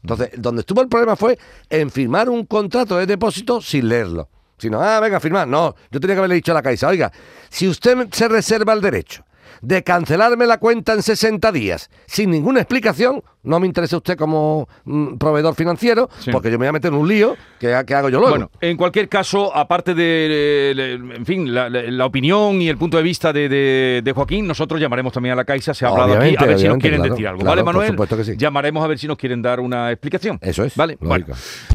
Entonces, 0.01 0.29
donde 0.37 0.61
estuvo 0.61 0.81
el 0.81 0.87
problema 0.87 1.15
fue 1.15 1.37
en 1.69 1.91
firmar 1.91 2.29
un 2.29 2.45
contrato 2.45 2.97
de 2.97 3.05
depósito 3.05 3.59
sin 3.59 3.89
leerlo. 3.89 4.29
Sino, 4.57 4.81
ah, 4.81 4.99
venga, 5.01 5.19
firmar. 5.19 5.47
No, 5.47 5.75
yo 5.91 5.99
tenía 5.99 6.15
que 6.15 6.19
haberle 6.19 6.35
dicho 6.35 6.51
a 6.51 6.55
la 6.55 6.61
Caixa, 6.61 6.87
oiga, 6.87 7.11
si 7.49 7.67
usted 7.67 8.07
se 8.11 8.27
reserva 8.29 8.71
el 8.71 8.81
derecho 8.81 9.25
de 9.61 9.83
cancelarme 9.83 10.45
la 10.45 10.59
cuenta 10.59 10.93
en 10.93 11.03
60 11.03 11.51
días 11.51 11.89
sin 12.05 12.31
ninguna 12.31 12.61
explicación, 12.61 13.23
no 13.45 13.59
me 13.59 13.67
interesa 13.67 13.97
usted 13.97 14.17
como 14.17 14.67
mm, 14.85 15.15
proveedor 15.17 15.55
financiero, 15.55 16.09
Sí. 16.19 16.31
porque 16.31 16.49
yo 16.51 16.53
me 16.59 16.65
voy 16.65 16.67
a 16.69 16.71
meter 16.73 16.91
en 16.91 16.99
un 16.99 17.07
lío 17.07 17.35
que, 17.59 17.83
que 17.85 17.95
hago 17.95 18.09
yo 18.09 18.19
luego. 18.19 18.31
Bueno, 18.35 18.51
en 18.61 18.75
cualquier 18.77 19.07
caso, 19.09 19.55
aparte 19.55 19.93
de, 19.93 20.73
eh, 20.75 20.99
en 21.15 21.25
fin, 21.25 21.53
la, 21.53 21.69
la- 21.69 21.83
la 21.83 22.05
opinión 22.05 22.61
y 22.61 22.67
el 22.69 22.77
punto 22.77 22.97
de 22.97 23.03
vista 23.03 23.31
de, 23.31 23.47
de- 23.49 24.01
de 24.03 24.11
Joaquín, 24.11 24.47
nosotros 24.47 24.79
llamaremos 24.81 25.13
también 25.13 25.33
a 25.33 25.35
la 25.35 25.45
Caixa, 25.45 25.73
se 25.73 25.85
ha 25.85 25.89
hablado 25.89 26.13
aquí, 26.19 26.35
a 26.37 26.45
ver 26.45 26.59
si 26.59 26.67
nos 26.67 26.77
quieren 26.77 26.99
claro, 27.01 27.13
decir 27.13 27.27
algo. 27.27 27.39
claro, 27.41 27.51
¿Vale, 27.51 27.63
por 27.63 27.73
Manuel? 27.73 27.89
supuesto 27.91 28.17
que 28.17 28.23
sí. 28.23 28.33
Llamaremos 28.37 28.83
a 28.83 28.87
ver 28.87 28.97
si 28.99 29.07
nos 29.07 29.17
quieren 29.17 29.41
dar 29.41 29.59
una 29.59 29.91
explicación. 29.91 30.37
Eso 30.41 30.63
es, 30.63 30.75
Vale, 30.75 30.97
bueno. 30.99 31.25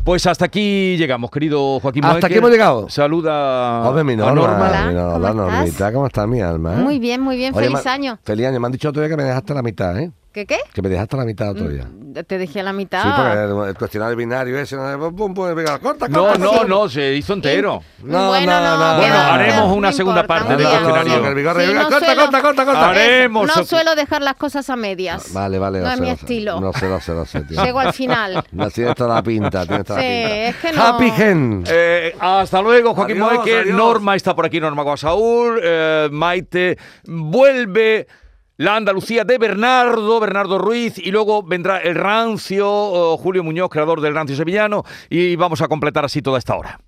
Pues 0.05 0.27
hasta 0.27 0.45
aquí 0.47 0.97
llegamos, 0.97 1.31
querido 1.31 1.81
Joaquín 1.81 2.05
Hasta 2.05 2.27
aquí 2.27 2.37
hemos 2.37 2.51
llegado. 2.51 2.89
Saluda 2.89 3.89
Hombre, 3.89 4.05
mi 4.05 4.13
a 4.15 4.17
Norma, 4.17 4.35
Norma. 4.35 4.69
Hola, 4.69 4.87
mi 4.87 4.95
Norma, 4.95 5.13
¿cómo 5.13 5.21
la 5.21 5.29
estás? 5.29 5.37
Normita, 5.37 5.93
¿cómo 5.93 6.07
está 6.07 6.27
mi 6.27 6.41
alma? 6.41 6.75
eh? 6.75 6.83
Muy 6.83 6.99
bien, 6.99 7.21
muy 7.21 7.37
bien. 7.37 7.55
Oye, 7.55 7.69
Feliz 7.69 7.87
año. 7.87 8.19
Feliz 8.25 8.47
año. 8.47 8.61
Me 8.61 8.67
han 8.67 8.73
dicho 8.73 8.89
otro 8.89 9.01
día 9.03 9.09
que 9.09 9.17
me 9.17 9.25
dejaste 9.25 9.53
a 9.53 9.57
la 9.57 9.63
mitad, 9.63 9.99
¿eh? 9.99 10.11
¿Qué 10.33 10.47
qué? 10.47 10.59
Que 10.73 10.81
me 10.81 10.89
dejaste 10.89 11.17
a 11.17 11.19
la 11.19 11.25
mitad. 11.25 11.53
Mm, 11.57 12.13
Te 12.25 12.39
dejé 12.39 12.61
a 12.61 12.63
la 12.63 12.73
mitad. 12.73 13.03
Sí, 13.03 13.09
porque 13.17 13.33
el, 13.33 13.69
el 13.71 13.75
cuestionario 13.77 14.17
binario 14.17 14.59
ese, 14.61 14.77
no, 14.77 14.97
pum, 15.01 15.17
pum, 15.17 15.35
pum, 15.35 15.55
venga, 15.57 15.81
corta, 15.81 16.07
No, 16.07 16.27
corta, 16.29 16.65
no, 16.69 16.89
se 16.89 17.15
hizo 17.17 17.33
entero. 17.33 17.83
No, 18.05 18.29
bueno, 18.29 18.53
no, 18.61 18.77
no, 18.79 18.93
no, 18.93 18.99
Bueno, 18.99 19.15
haremos 19.17 19.67
no 19.69 19.75
una 19.75 19.93
segunda 19.93 20.21
importa, 20.21 20.45
parte 20.47 20.57
del 20.63 20.69
cuestionario. 20.71 21.15
Sí, 21.15 21.75
corta, 21.75 21.99
suelo- 22.07 22.21
corta, 22.23 22.43
corta, 22.43 22.65
corta. 22.65 22.89
Haremos. 22.91 23.57
No 23.57 23.65
suelo 23.65 23.95
dejar 23.97 24.23
las 24.23 24.37
cosas 24.37 24.71
a 24.71 24.77
medias. 24.77 25.33
Vale, 25.33 25.59
vale. 25.59 25.81
No 25.81 25.91
es 25.91 26.01
mi 26.01 26.11
estilo. 26.11 26.61
No 26.61 26.73
sé, 26.75 26.89
no 26.89 27.01
sé, 27.01 27.13
no 27.13 27.27
sé, 27.27 27.41
tío. 27.41 27.63
Llego 27.65 27.81
al 27.81 27.93
final. 27.93 28.45
No, 28.53 28.71
tienes 28.71 28.95
toda 28.95 29.17
la 29.17 29.23
pinta, 29.25 29.67
tienes 29.67 29.85
toda 29.87 30.01
Sí, 30.01 30.07
la 30.07 30.29
pinta. 30.29 30.45
es 30.49 30.57
que 30.57 30.73
no. 30.73 30.83
Happy 30.85 31.11
Gen. 31.11 31.65
Eh, 31.67 32.15
hasta 32.21 32.63
luego, 32.63 32.95
Joaquín 32.95 33.21
adiós. 33.21 33.67
Norma 33.69 34.15
está 34.15 34.35
por 34.37 34.47
aquí, 34.47 34.61
Norma 34.61 34.83
Guasaúl. 34.85 35.59
Eh, 35.63 36.09
Maite 36.13 36.79
vuelve. 37.05 38.07
La 38.61 38.77
Andalucía 38.77 39.25
de 39.25 39.39
Bernardo, 39.39 40.21
Bernardo 40.21 40.59
Ruiz, 40.59 40.99
y 40.99 41.11
luego 41.13 41.43
vendrá 41.43 41.79
el 41.79 41.95
Rancio, 41.95 42.69
oh, 42.71 43.17
Julio 43.17 43.43
Muñoz, 43.43 43.71
creador 43.71 44.03
del 44.03 44.15
Rancio 44.15 44.37
Sevillano, 44.37 44.85
y 45.09 45.35
vamos 45.37 45.63
a 45.63 45.69
completar 45.69 46.05
así 46.05 46.21
toda 46.21 46.39
esta 46.39 46.59
hora. 46.59 46.79